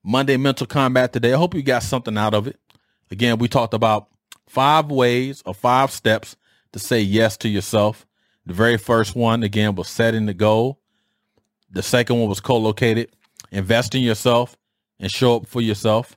Monday 0.03 0.37
Mental 0.37 0.67
Kombat 0.67 1.13
today. 1.13 1.35
I 1.35 1.37
hope 1.37 1.55
you 1.55 1.63
got 1.63 1.83
something 1.83 2.17
out 2.17 2.35
of 2.35 2.47
it. 2.49 2.59
Again, 3.11 3.39
we 3.39 3.49
talked 3.49 3.75
about 3.75 4.09
five 4.47 4.91
ways 4.91 5.43
or 5.47 5.55
five 5.55 5.91
steps 5.91 6.37
to 6.73 6.79
say 6.79 7.01
yes 7.01 7.37
to 7.39 7.49
yourself. 7.49 8.07
The 8.47 8.55
very 8.55 8.79
first 8.79 9.15
one, 9.15 9.43
again, 9.43 9.75
was 9.75 9.89
setting 9.89 10.27
the 10.27 10.35
goal. 10.35 10.81
The 11.71 11.83
second 11.83 12.19
one 12.19 12.29
was 12.29 12.41
co-located, 12.41 13.11
invest 13.51 13.95
in 13.95 14.03
yourself 14.03 14.57
and 14.99 15.11
show 15.11 15.37
up 15.37 15.47
for 15.47 15.61
yourself. 15.61 16.17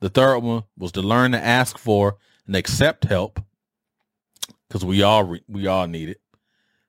The 0.00 0.08
third 0.08 0.38
one 0.38 0.64
was 0.76 0.92
to 0.92 1.02
learn 1.02 1.32
to 1.32 1.44
ask 1.44 1.78
for 1.78 2.16
and 2.46 2.56
accept 2.56 3.04
help 3.04 3.40
because 4.68 4.84
we 4.84 5.02
all 5.02 5.36
we 5.48 5.66
all 5.66 5.86
need 5.86 6.10
it. 6.10 6.20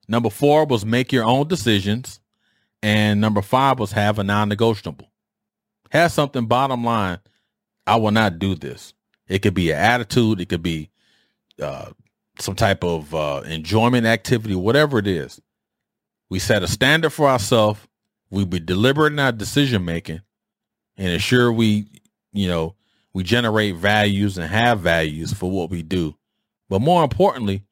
Number 0.07 0.29
four 0.29 0.65
was 0.65 0.86
make 0.86 1.12
your 1.12 1.25
own 1.25 1.47
decisions, 1.47 2.19
and 2.81 3.19
number 3.19 3.41
five 3.41 3.79
was 3.79 3.91
have 3.91 4.19
a 4.19 4.23
non-negotiable. 4.23 5.12
Have 5.91 6.12
something. 6.12 6.45
Bottom 6.45 6.83
line, 6.83 7.19
I 7.86 7.97
will 7.97 8.12
not 8.12 8.39
do 8.39 8.55
this. 8.55 8.93
It 9.27 9.39
could 9.39 9.53
be 9.53 9.71
an 9.71 9.77
attitude. 9.77 10.39
It 10.39 10.49
could 10.49 10.63
be 10.63 10.89
uh, 11.61 11.91
some 12.39 12.55
type 12.55 12.83
of 12.83 13.13
uh, 13.13 13.41
enjoyment 13.45 14.05
activity, 14.05 14.55
whatever 14.55 14.99
it 14.99 15.07
is. 15.07 15.41
We 16.29 16.39
set 16.39 16.63
a 16.63 16.67
standard 16.67 17.11
for 17.11 17.27
ourselves. 17.27 17.79
We 18.29 18.45
be 18.45 18.59
deliberate 18.59 19.13
in 19.13 19.19
our 19.19 19.31
decision 19.31 19.85
making, 19.85 20.21
and 20.97 21.07
ensure 21.07 21.51
we, 21.51 21.87
you 22.33 22.47
know, 22.47 22.75
we 23.13 23.23
generate 23.23 23.75
values 23.75 24.37
and 24.37 24.49
have 24.49 24.81
values 24.81 25.33
for 25.33 25.49
what 25.49 25.69
we 25.69 25.81
do. 25.81 26.15
But 26.69 26.81
more 26.81 27.03
importantly, 27.03 27.63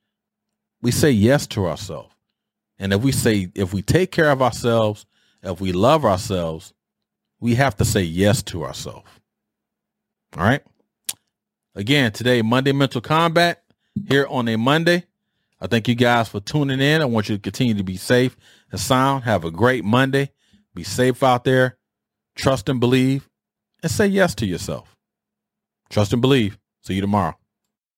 we 0.82 0.92
say 0.92 1.12
yes 1.12 1.46
to 1.48 1.68
ourselves. 1.68 2.14
And 2.80 2.94
if 2.94 3.02
we 3.02 3.12
say, 3.12 3.52
if 3.56 3.74
we 3.74 3.82
take 3.82 4.12
care 4.12 4.32
of 4.32 4.42
ourselves, 4.42 5.06
if 5.44 5.60
we 5.60 5.72
love 5.72 6.06
ourselves, 6.06 6.74
we 7.40 7.56
have 7.56 7.76
to 7.78 7.86
say 7.86 8.02
yes 8.02 8.42
to 8.44 8.64
ourselves. 8.64 9.10
All 10.38 10.44
right. 10.44 10.64
Again, 11.76 12.14
today, 12.14 12.42
Monday 12.42 12.72
Mental 12.72 13.02
Kombat 13.02 13.58
here 14.08 14.26
on 14.30 14.48
a 14.48 14.56
Monday. 14.56 15.04
I 15.60 15.68
thank 15.68 15.90
you 15.90 15.96
guys 15.96 16.30
for 16.30 16.40
tuning 16.40 16.80
in. 16.80 17.02
I 17.02 17.06
want 17.06 17.28
you 17.28 17.36
to 17.36 17.42
continue 17.42 17.74
to 17.74 17.84
be 17.84 17.98
safe 17.98 18.38
and 18.72 18.80
sound. 18.80 19.26
Have 19.26 19.44
a 19.44 19.52
great 19.52 19.84
Monday. 19.84 20.32
Be 20.74 20.84
safe 20.84 21.22
out 21.22 21.44
there. 21.44 21.78
Trust 22.36 22.70
and 22.70 22.80
believe 22.80 23.30
and 23.84 23.92
say 23.92 24.08
yes 24.08 24.34
to 24.36 24.46
yourself. 24.46 24.96
Trust 25.90 26.14
and 26.14 26.22
believe. 26.22 26.58
See 26.82 26.94
you 26.94 27.02
tomorrow. 27.02 27.36